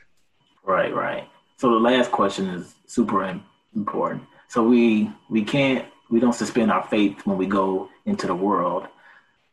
Right, 0.62 0.94
right. 0.94 1.26
So 1.56 1.70
the 1.70 1.80
last 1.80 2.12
question 2.12 2.48
is 2.48 2.74
super 2.86 3.40
important. 3.74 4.22
So 4.48 4.62
we 4.68 5.10
we 5.30 5.42
can't 5.42 5.86
we 6.10 6.20
don't 6.20 6.34
suspend 6.34 6.70
our 6.70 6.86
faith 6.88 7.24
when 7.24 7.38
we 7.38 7.46
go 7.46 7.88
into 8.04 8.26
the 8.26 8.34
world. 8.34 8.88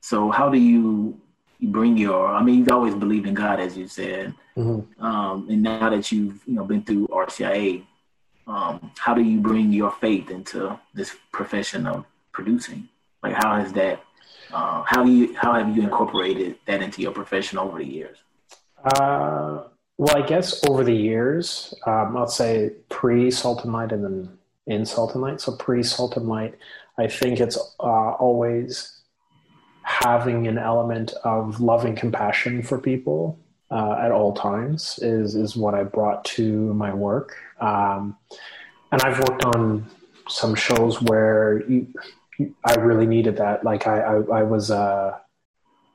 So 0.01 0.29
how 0.31 0.49
do 0.49 0.57
you 0.57 1.19
bring 1.61 1.97
your? 1.97 2.27
I 2.27 2.43
mean, 2.43 2.59
you've 2.59 2.71
always 2.71 2.95
believed 2.95 3.27
in 3.27 3.33
God, 3.33 3.59
as 3.59 3.77
you 3.77 3.87
said, 3.87 4.33
Mm-hmm. 4.57 5.05
um, 5.05 5.47
and 5.49 5.61
now 5.61 5.89
that 5.91 6.11
you've 6.11 6.41
you 6.47 6.55
know 6.55 6.65
been 6.65 6.81
through 6.81 7.07
RCIA, 7.07 7.85
um, 8.47 8.91
how 8.97 9.13
do 9.13 9.21
you 9.21 9.39
bring 9.39 9.71
your 9.71 9.91
faith 9.91 10.31
into 10.31 10.79
this 10.95 11.15
profession 11.31 11.85
of 11.85 12.05
producing? 12.31 12.89
Like, 13.21 13.33
how 13.33 13.55
has 13.59 13.71
that? 13.73 14.03
Uh, 14.51 14.81
how 14.87 15.03
do 15.03 15.11
you 15.11 15.35
how 15.35 15.53
have 15.53 15.75
you 15.75 15.83
incorporated 15.83 16.55
that 16.65 16.81
into 16.81 17.03
your 17.03 17.11
profession 17.11 17.59
over 17.59 17.77
the 17.77 17.85
years? 17.85 18.17
Uh, 18.83 19.65
well, 19.99 20.17
I 20.17 20.25
guess 20.25 20.65
over 20.67 20.83
the 20.83 20.95
years, 20.95 21.73
um, 21.85 22.17
I'll 22.17 22.27
say 22.27 22.71
pre 22.89 23.29
Salt 23.29 23.63
and 23.63 23.73
Light 23.73 23.91
and 23.91 24.03
then 24.03 24.37
in 24.65 24.85
Salt 24.87 25.13
and 25.13 25.21
Light. 25.21 25.39
So 25.39 25.55
pre 25.55 25.83
Salt 25.83 26.17
and 26.17 26.27
Light, 26.27 26.55
I 26.97 27.07
think 27.07 27.39
it's 27.39 27.57
uh, 27.79 28.11
always 28.13 28.96
having 29.87 30.47
an 30.47 30.57
element 30.57 31.13
of 31.23 31.61
loving 31.61 31.95
compassion 31.95 32.61
for 32.61 32.77
people 32.77 33.39
uh, 33.71 33.93
at 34.01 34.11
all 34.11 34.33
times 34.33 34.99
is 35.01 35.33
is 35.33 35.55
what 35.55 35.73
I 35.73 35.83
brought 35.83 36.25
to 36.25 36.73
my 36.73 36.93
work. 36.93 37.37
Um, 37.61 38.17
and 38.91 39.01
I've 39.01 39.17
worked 39.19 39.45
on 39.45 39.89
some 40.27 40.55
shows 40.55 41.01
where 41.01 41.63
you, 41.69 41.87
I 42.65 42.75
really 42.75 43.05
needed 43.05 43.37
that. 43.37 43.63
Like 43.63 43.87
I, 43.87 44.01
I, 44.01 44.39
I 44.39 44.43
was 44.43 44.71
a, 44.71 45.21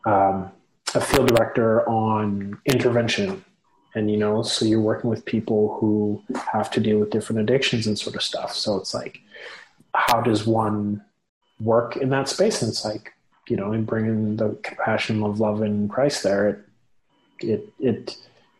um, 0.06 0.50
a 0.94 1.00
field 1.00 1.28
director 1.28 1.86
on 1.86 2.58
intervention, 2.64 3.44
and 3.94 4.10
you 4.10 4.16
know, 4.16 4.42
so 4.42 4.64
you're 4.64 4.80
working 4.80 5.10
with 5.10 5.26
people 5.26 5.76
who 5.78 6.22
have 6.50 6.70
to 6.70 6.80
deal 6.80 6.98
with 6.98 7.10
different 7.10 7.42
addictions 7.42 7.86
and 7.86 7.98
sort 7.98 8.16
of 8.16 8.22
stuff. 8.22 8.54
So 8.54 8.76
it's 8.76 8.94
like, 8.94 9.20
how 9.94 10.22
does 10.22 10.46
one 10.46 11.04
work 11.60 11.98
in 11.98 12.08
that 12.08 12.30
space? 12.30 12.62
And 12.62 12.70
it's 12.70 12.86
like, 12.86 13.12
you 13.48 13.56
know, 13.56 13.72
in 13.72 13.84
bringing 13.84 14.36
the 14.36 14.58
compassion 14.62 15.22
of 15.22 15.40
love 15.40 15.62
in 15.62 15.88
Christ 15.88 16.22
there, 16.22 16.48
it 16.48 16.58
it 17.40 17.72
it 17.78 18.16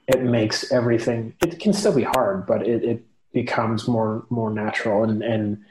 it 0.09 0.23
makes 0.23 0.73
everything. 0.73 1.35
It 1.43 1.61
can 1.61 1.73
still 1.73 1.95
be 1.95 2.03
hard, 2.03 2.47
but 2.47 2.67
it, 2.67 2.85
it 2.85 3.05
becomes 3.33 3.87
more 3.89 4.25
more 4.31 4.51
natural 4.51 5.05
and 5.05 5.23
and 5.23 5.65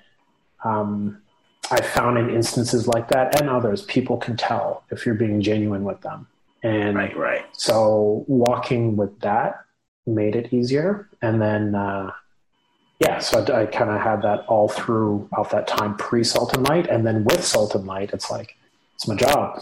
um, 0.64 1.22
I 1.70 1.82
found 1.82 2.18
in 2.18 2.30
instances 2.30 2.88
like 2.88 3.08
that 3.10 3.40
and 3.40 3.50
others, 3.50 3.84
people 3.84 4.18
can 4.18 4.36
tell 4.36 4.84
if 4.92 5.06
you're 5.06 5.16
being 5.16 5.42
genuine 5.42 5.84
with 5.84 6.02
them. 6.02 6.28
And 6.64 6.96
Right, 6.96 7.16
right. 7.18 7.46
so 7.54 8.26
walking 8.28 8.98
with 8.98 9.20
that 9.22 9.62
made 10.06 10.36
it 10.36 10.54
easier. 10.54 11.10
And 11.22 11.42
then, 11.42 11.74
uh, 11.74 12.12
yeah, 13.00 13.20
so 13.20 13.44
I, 13.44 13.62
I 13.62 13.66
kind 13.66 13.90
of 13.90 14.02
had 14.02 14.22
that 14.22 14.46
all 14.48 14.68
throughout 14.68 15.50
that 15.52 15.68
time 15.68 15.96
pre 15.96 16.24
Salt 16.24 16.56
and 16.56 16.68
Light. 16.68 16.88
And 16.88 17.06
then 17.06 17.24
with 17.24 17.44
Salt 17.44 17.74
and 17.74 17.88
Light, 17.88 18.12
it's 18.14 18.30
like, 18.30 18.56
it's 19.02 19.08
my 19.08 19.16
job. 19.16 19.60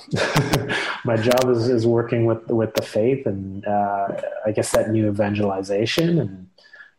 my 1.05 1.15
job 1.15 1.49
is, 1.49 1.69
is 1.69 1.87
working 1.87 2.25
with, 2.25 2.45
with 2.47 2.73
the 2.73 2.81
faith 2.81 3.25
and 3.25 3.65
uh, 3.65 4.21
I 4.45 4.51
guess 4.51 4.73
that 4.73 4.89
new 4.89 5.07
evangelization. 5.07 6.19
And 6.19 6.49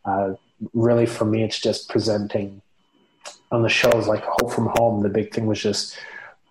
uh, 0.05 0.33
really 0.73 1.05
for 1.05 1.25
me, 1.25 1.43
it's 1.43 1.59
just 1.59 1.87
presenting 1.87 2.63
on 3.51 3.61
the 3.61 3.69
shows 3.69 4.07
like 4.07 4.23
Hope 4.23 4.51
from 4.51 4.71
Home. 4.77 5.03
The 5.03 5.09
big 5.09 5.31
thing 5.31 5.45
was 5.45 5.61
just 5.61 5.99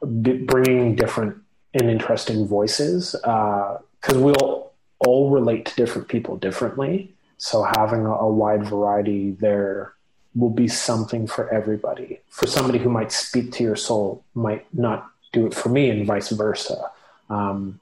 bringing 0.00 0.94
different 0.94 1.36
and 1.74 1.90
interesting 1.90 2.46
voices 2.46 3.16
because 3.20 4.16
we'll 4.16 4.70
all 5.00 5.30
relate 5.30 5.66
to 5.66 5.74
different 5.74 6.06
people 6.06 6.36
differently. 6.36 7.12
So 7.38 7.64
having 7.64 8.06
a, 8.06 8.12
a 8.12 8.30
wide 8.30 8.64
variety 8.64 9.32
there 9.32 9.94
will 10.36 10.50
be 10.50 10.68
something 10.68 11.26
for 11.26 11.52
everybody. 11.52 12.20
For 12.28 12.46
somebody 12.46 12.78
who 12.78 12.90
might 12.90 13.10
speak 13.10 13.50
to 13.52 13.64
your 13.64 13.74
soul, 13.74 14.22
might 14.34 14.72
not 14.72 15.10
do 15.32 15.46
it 15.46 15.54
for 15.54 15.68
me, 15.68 15.90
and 15.90 16.06
vice 16.06 16.30
versa. 16.30 16.90
Um, 17.28 17.80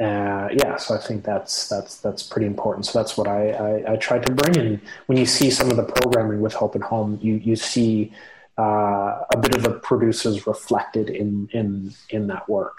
uh, 0.00 0.48
yeah, 0.52 0.76
so 0.76 0.94
I 0.94 0.98
think 0.98 1.24
that's 1.24 1.68
that's 1.68 1.98
that's 1.98 2.22
pretty 2.22 2.46
important. 2.46 2.86
So 2.86 2.98
that's 2.98 3.16
what 3.16 3.28
I, 3.28 3.50
I, 3.50 3.92
I 3.92 3.96
tried 3.96 4.26
to 4.26 4.32
bring 4.32 4.56
in. 4.56 4.80
When 5.06 5.18
you 5.18 5.26
see 5.26 5.50
some 5.50 5.70
of 5.70 5.76
the 5.76 5.84
programming 5.84 6.40
with 6.40 6.52
Hope 6.54 6.74
and 6.74 6.84
Home, 6.84 7.18
you 7.22 7.34
you 7.36 7.54
see 7.54 8.12
uh, 8.58 9.22
a 9.32 9.36
bit 9.40 9.54
of 9.54 9.62
the 9.62 9.70
producers 9.70 10.46
reflected 10.46 11.10
in 11.10 11.48
in 11.52 11.92
in 12.10 12.26
that 12.26 12.48
work. 12.48 12.78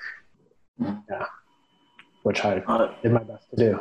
Yeah. 0.77 1.25
which 2.23 2.43
I 2.43 2.57
uh, 2.57 2.93
did 3.01 3.13
my 3.13 3.23
best 3.23 3.49
to 3.51 3.55
do. 3.55 3.79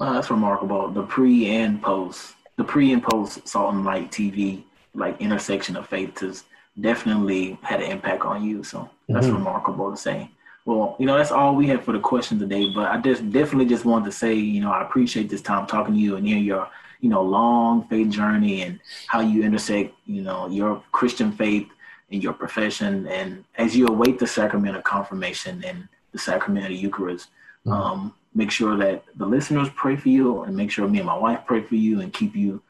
Well, 0.00 0.14
that's 0.14 0.30
remarkable. 0.30 0.88
The 0.88 1.02
pre 1.02 1.50
and 1.50 1.82
post, 1.82 2.34
the 2.56 2.64
pre 2.64 2.94
and 2.94 3.02
post 3.02 3.46
Salt 3.46 3.74
and 3.74 3.84
Light 3.84 4.10
TV, 4.10 4.62
like 4.94 5.20
intersection 5.20 5.76
of 5.76 5.86
faith, 5.86 6.42
definitely 6.80 7.58
had 7.62 7.82
an 7.82 7.90
impact 7.90 8.24
on 8.24 8.44
you. 8.44 8.62
So 8.64 8.88
that's 9.08 9.26
mm-hmm. 9.26 9.36
remarkable 9.36 9.90
to 9.90 9.96
say. 9.96 10.30
Well, 10.64 10.96
you 10.98 11.06
know, 11.06 11.16
that's 11.16 11.32
all 11.32 11.54
we 11.56 11.66
have 11.68 11.84
for 11.84 11.92
the 11.92 11.98
question 11.98 12.38
today. 12.38 12.72
But 12.72 12.90
I 12.90 12.98
just 12.98 13.30
definitely 13.30 13.66
just 13.66 13.84
wanted 13.84 14.06
to 14.06 14.12
say, 14.12 14.34
you 14.34 14.60
know, 14.60 14.70
I 14.70 14.82
appreciate 14.82 15.28
this 15.28 15.42
time 15.42 15.66
talking 15.66 15.94
to 15.94 16.00
you 16.00 16.16
and 16.16 16.26
hear 16.26 16.38
your, 16.38 16.68
you 17.00 17.08
know, 17.08 17.22
long 17.22 17.86
faith 17.88 18.10
journey 18.10 18.62
and 18.62 18.78
how 19.08 19.20
you 19.20 19.42
intersect, 19.42 19.94
you 20.06 20.22
know, 20.22 20.48
your 20.48 20.82
Christian 20.92 21.32
faith 21.32 21.68
and 22.10 22.22
your 22.22 22.32
profession. 22.32 23.08
And 23.08 23.44
as 23.56 23.76
you 23.76 23.88
await 23.88 24.18
the 24.18 24.26
sacrament 24.26 24.76
of 24.76 24.84
confirmation 24.84 25.64
and 25.64 25.88
the 26.12 26.18
sacrament 26.18 26.66
of 26.66 26.70
the 26.70 26.76
Eucharist, 26.76 27.28
mm-hmm. 27.66 27.72
um, 27.72 28.14
make 28.34 28.50
sure 28.50 28.76
that 28.76 29.04
the 29.16 29.26
listeners 29.26 29.68
pray 29.74 29.96
for 29.96 30.10
you 30.10 30.42
and 30.42 30.56
make 30.56 30.70
sure 30.70 30.86
me 30.86 30.98
and 30.98 31.06
my 31.06 31.18
wife 31.18 31.40
pray 31.44 31.62
for 31.62 31.74
you 31.74 32.00
and 32.00 32.12
keep 32.12 32.36
you, 32.36 32.62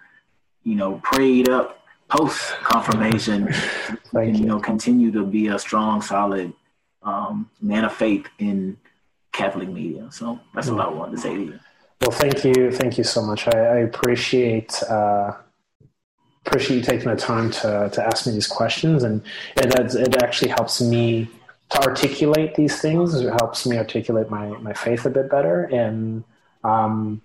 you 0.65 0.77
know, 0.77 0.95
prayed 1.05 1.51
up 1.51 1.82
post 2.09 2.55
confirmation 2.63 3.49
and 4.13 4.37
you 4.37 4.47
know 4.47 4.61
continue 4.61 5.11
to 5.13 5.25
be 5.25 5.49
a 5.49 5.59
strong, 5.59 6.03
solid 6.03 6.53
um, 7.03 7.51
man 7.61 7.85
of 7.85 7.93
faith 7.93 8.27
in 8.39 8.77
Catholic 9.33 9.69
media. 9.69 10.09
So 10.11 10.39
that's 10.55 10.69
what 10.69 10.87
I 10.87 10.89
wanted 10.89 11.17
to 11.17 11.23
say 11.23 11.35
to 11.35 11.43
you. 11.43 11.59
Well, 12.01 12.11
thank 12.11 12.45
you, 12.45 12.73
thank 12.73 12.99
you 12.99 13.05
so 13.05 13.23
much. 13.23 13.47
I, 13.49 13.59
I 13.59 13.77
appreciate 13.79 14.83
uh, 14.83 15.33
appreciate 16.45 16.79
you 16.79 16.83
taking 16.83 17.09
the 17.09 17.17
time 17.17 17.51
to 17.51 17.91
to 17.93 18.05
ask 18.05 18.27
me 18.27 18.33
these 18.33 18.47
questions, 18.47 19.05
and 19.05 19.23
it 19.57 19.95
it 19.95 20.23
actually 20.23 20.51
helps 20.51 20.81
me 20.81 21.29
to 21.71 21.89
articulate 21.89 22.55
these 22.55 22.81
things. 22.81 23.15
It 23.15 23.31
helps 23.31 23.67
me 23.67 23.79
articulate 23.79 24.31
my 24.31 24.49
my 24.59 24.73
faith 24.73 25.07
a 25.07 25.11
bit 25.11 25.31
better, 25.31 25.65
and 25.65 26.25
um, 26.65 27.23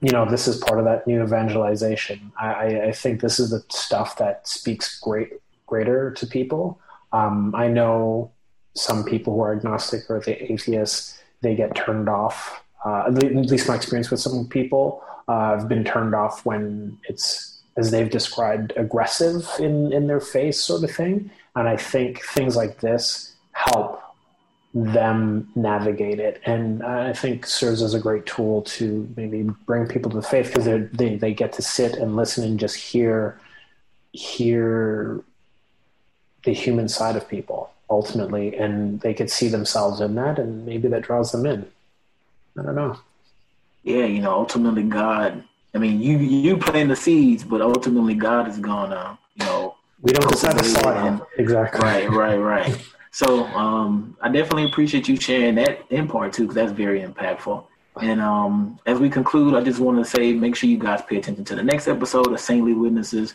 you 0.00 0.10
know, 0.10 0.24
this 0.24 0.46
is 0.46 0.58
part 0.58 0.78
of 0.78 0.84
that 0.84 1.06
new 1.06 1.22
evangelization. 1.22 2.32
I, 2.38 2.80
I 2.82 2.92
think 2.92 3.20
this 3.20 3.40
is 3.40 3.50
the 3.50 3.64
stuff 3.68 4.16
that 4.18 4.46
speaks 4.46 4.98
great 5.00 5.30
greater 5.66 6.12
to 6.12 6.26
people. 6.26 6.80
Um, 7.12 7.54
I 7.54 7.68
know 7.68 8.32
some 8.74 9.04
people 9.04 9.34
who 9.34 9.40
are 9.40 9.54
agnostic 9.54 10.08
or 10.10 10.20
the 10.20 10.50
atheists, 10.50 11.20
they 11.42 11.54
get 11.54 11.74
turned 11.74 12.08
off. 12.08 12.62
Uh, 12.84 13.04
at 13.06 13.14
least 13.14 13.68
my 13.68 13.74
experience 13.74 14.10
with 14.10 14.20
some 14.20 14.46
people, 14.48 15.02
uh, 15.26 15.58
have 15.58 15.68
been 15.68 15.84
turned 15.84 16.14
off 16.14 16.46
when 16.46 16.96
it's, 17.08 17.60
as 17.76 17.90
they've 17.90 18.10
described, 18.10 18.72
aggressive 18.76 19.46
in, 19.58 19.92
in 19.92 20.06
their 20.06 20.20
face 20.20 20.62
sort 20.62 20.82
of 20.82 20.90
thing. 20.90 21.30
And 21.54 21.68
I 21.68 21.76
think 21.76 22.22
things 22.24 22.56
like 22.56 22.80
this 22.80 23.34
help 23.52 24.00
them 24.74 25.48
navigate 25.54 26.20
it. 26.20 26.40
And 26.44 26.82
i 26.82 27.12
think 27.12 27.46
serves 27.46 27.82
as 27.82 27.94
a 27.94 28.00
great 28.00 28.26
tool 28.26 28.62
to 28.62 29.08
maybe 29.16 29.42
bring 29.66 29.86
people 29.86 30.10
to 30.10 30.16
the 30.16 30.22
faith 30.22 30.48
because 30.48 30.66
they 30.92 31.16
they 31.16 31.34
get 31.34 31.52
to 31.54 31.62
sit 31.62 31.96
and 31.96 32.16
listen 32.16 32.44
and 32.44 32.60
just 32.60 32.76
hear 32.76 33.40
hear 34.12 35.22
the 36.44 36.52
human 36.52 36.88
side 36.88 37.16
of 37.16 37.28
people 37.28 37.70
ultimately. 37.90 38.56
And 38.56 39.00
they 39.00 39.14
could 39.14 39.30
see 39.30 39.48
themselves 39.48 40.00
in 40.00 40.14
that 40.16 40.38
and 40.38 40.66
maybe 40.66 40.88
that 40.88 41.02
draws 41.02 41.32
them 41.32 41.46
in. 41.46 41.66
I 42.58 42.62
don't 42.62 42.74
know. 42.74 42.98
Yeah 43.82 44.04
you 44.04 44.20
know 44.20 44.32
ultimately 44.32 44.82
god 44.82 45.42
i 45.74 45.78
mean 45.78 46.00
you 46.00 46.18
you 46.18 46.56
plant 46.56 46.88
the 46.88 46.96
seeds 46.96 47.44
but 47.44 47.60
ultimately 47.60 48.14
god 48.14 48.48
is 48.48 48.58
gonna 48.58 49.18
you 49.36 49.46
know 49.46 49.76
we 50.02 50.12
don't 50.12 50.30
decide 50.30 50.56
the 50.58 50.64
soil. 50.64 51.26
exactly. 51.38 51.80
Right 51.80 52.10
right 52.10 52.36
right 52.36 52.86
So 53.10 53.44
um, 53.46 54.16
I 54.20 54.28
definitely 54.28 54.66
appreciate 54.66 55.08
you 55.08 55.16
sharing 55.16 55.56
that 55.56 55.90
in 55.90 56.08
part 56.08 56.32
too, 56.32 56.42
because 56.42 56.54
that's 56.54 56.72
very 56.72 57.02
impactful. 57.02 57.64
And 58.00 58.20
um, 58.20 58.78
as 58.86 58.98
we 58.98 59.10
conclude, 59.10 59.54
I 59.54 59.60
just 59.60 59.80
want 59.80 59.98
to 59.98 60.04
say 60.04 60.32
make 60.32 60.54
sure 60.54 60.70
you 60.70 60.78
guys 60.78 61.02
pay 61.02 61.16
attention 61.16 61.44
to 61.46 61.56
the 61.56 61.62
next 61.62 61.88
episode 61.88 62.32
of 62.32 62.40
Saintly 62.40 62.74
Witnesses. 62.74 63.34